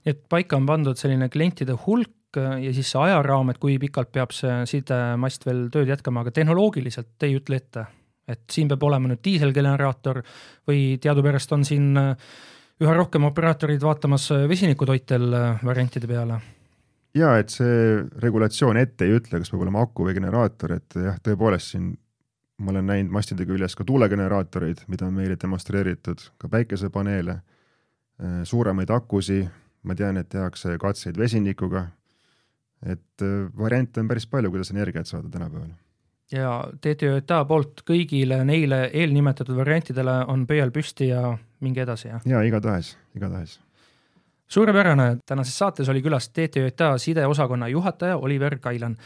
et 0.05 0.23
paika 0.29 0.57
on 0.57 0.65
pandud 0.65 0.99
selline 0.99 1.29
klientide 1.29 1.77
hulk, 1.85 2.13
ja 2.37 2.71
siis 2.73 2.89
see 2.91 3.01
ajaraam, 3.01 3.51
et 3.51 3.59
kui 3.61 3.77
pikalt 3.81 4.11
peab 4.11 4.31
see 4.33 4.63
sidemast 4.69 5.45
veel 5.45 5.67
tööd 5.73 5.91
jätkama, 5.91 6.23
aga 6.23 6.31
tehnoloogiliselt 6.33 7.27
ei 7.27 7.37
ütle 7.37 7.59
ette, 7.61 7.85
et 8.27 8.43
siin 8.51 8.71
peab 8.71 8.83
olema 8.87 9.11
nüüd 9.11 9.21
diiselgeneraator 9.25 10.23
või 10.69 10.97
teadupärast 11.03 11.53
on 11.53 11.65
siin 11.67 11.93
äh, 11.99 12.33
üha 12.81 12.97
rohkem 12.97 13.29
operaatorid 13.29 13.83
vaatamas 13.83 14.31
äh, 14.33 14.47
vesinikutoitel 14.49 15.29
äh, 15.37 15.65
variantide 15.65 16.09
peale 16.09 16.39
ja 17.17 17.35
et 17.39 17.53
see 17.53 17.99
regulatsioon 18.23 18.79
ette 18.81 19.05
ei 19.05 19.17
ütle, 19.19 19.39
kas 19.41 19.51
peab 19.53 19.65
olema 19.65 19.83
aku 19.85 20.07
või 20.07 20.15
generaator, 20.17 20.77
et 20.79 20.97
jah, 20.97 21.19
tõepoolest 21.23 21.75
siin 21.75 21.91
ma 22.57 22.71
olen 22.71 22.85
näinud 22.85 23.11
mastide 23.11 23.45
küljes 23.49 23.75
ka 23.75 23.83
tuulegeneraatoreid, 23.83 24.85
mida 24.87 25.07
on 25.07 25.13
meile 25.17 25.37
demonstreeritud, 25.41 26.21
ka 26.37 26.49
päikesepaneele, 26.49 27.39
suuremaid 28.43 28.91
akusid, 28.93 29.49
ma 29.83 29.95
tean, 29.95 30.17
et 30.17 30.29
tehakse 30.29 30.77
katseid 30.79 31.17
vesinikuga 31.17 31.87
et 32.85 33.21
äh, 33.21 33.49
variante 33.57 34.01
on 34.01 34.07
päris 34.07 34.27
palju, 34.27 34.51
kuidas 34.51 34.71
energiat 34.71 35.07
saada 35.07 35.29
tänapäeval. 35.29 35.71
ja 36.31 36.63
TTJA 36.81 37.43
poolt 37.47 37.83
kõigile 37.87 38.39
neile 38.47 38.87
eelnimetatud 38.93 39.55
variantidele 39.57 40.23
on 40.31 40.47
pöial 40.47 40.71
püsti 40.71 41.11
ja 41.11 41.35
minge 41.61 41.83
edasi, 41.83 42.09
jah? 42.09 42.25
jaa, 42.25 42.41
igatahes, 42.47 42.95
igatahes. 43.15 43.59
suurepärane, 44.47 45.17
tänases 45.25 45.57
saates 45.57 45.89
oli 45.89 46.01
külas 46.01 46.29
TTJA 46.29 46.97
sideosakonna 46.97 47.67
juhataja 47.67 48.17
Oliver 48.17 48.59
Kailan. 48.59 48.97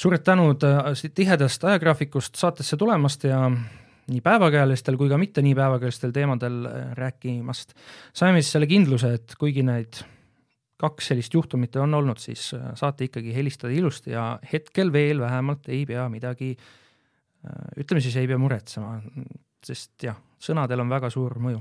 Suured 0.00 0.24
tänud 0.24 0.64
äh, 0.64 0.88
tihedast 1.14 1.64
ajagraafikust 1.64 2.38
saatesse 2.40 2.76
tulemast 2.80 3.24
ja 3.28 3.42
nii 4.10 4.22
päevakajalistel 4.24 4.96
kui 4.98 5.10
ka 5.10 5.18
mitte 5.20 5.42
nii 5.44 5.54
päevakajalistel 5.58 6.14
teemadel 6.16 6.64
äh, 6.66 6.78
rääkimast. 6.98 7.74
saime 8.12 8.42
siis 8.42 8.52
selle 8.56 8.66
kindluse, 8.70 9.12
et 9.20 9.36
kuigi 9.38 9.64
neid 9.66 10.02
kaks 10.80 11.10
sellist 11.12 11.34
juhtumit 11.36 11.76
on 11.76 11.94
olnud, 11.94 12.18
siis 12.22 12.50
äh, 12.56 12.70
saate 12.74 13.10
ikkagi 13.10 13.34
helistada 13.36 13.72
ilusti 13.76 14.16
ja 14.16 14.38
hetkel 14.52 14.92
veel 14.92 15.20
vähemalt 15.20 15.68
ei 15.68 15.84
pea 15.86 16.08
midagi, 16.08 16.54
ütleme 17.80 18.02
siis 18.04 18.16
ei 18.20 18.28
pea 18.28 18.36
muretsema, 18.36 18.98
sest 19.64 20.04
jah, 20.04 20.18
sõnadel 20.40 20.82
on 20.82 20.92
väga 20.92 21.08
suur 21.12 21.38
mõju. 21.40 21.60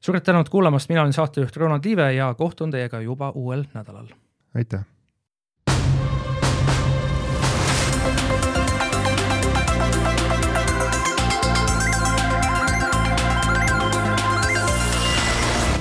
suured 0.00 0.26
tänud 0.26 0.50
kuulamast, 0.50 0.90
mina 0.90 1.02
olen 1.02 1.14
saatejuht 1.14 1.56
Ronald 1.56 1.86
Liive 1.86 2.12
ja 2.14 2.34
kohtun 2.34 2.74
teiega 2.74 3.00
juba 3.00 3.30
uuel 3.34 3.66
nädalal. 3.74 4.10
aitäh! 4.54 4.95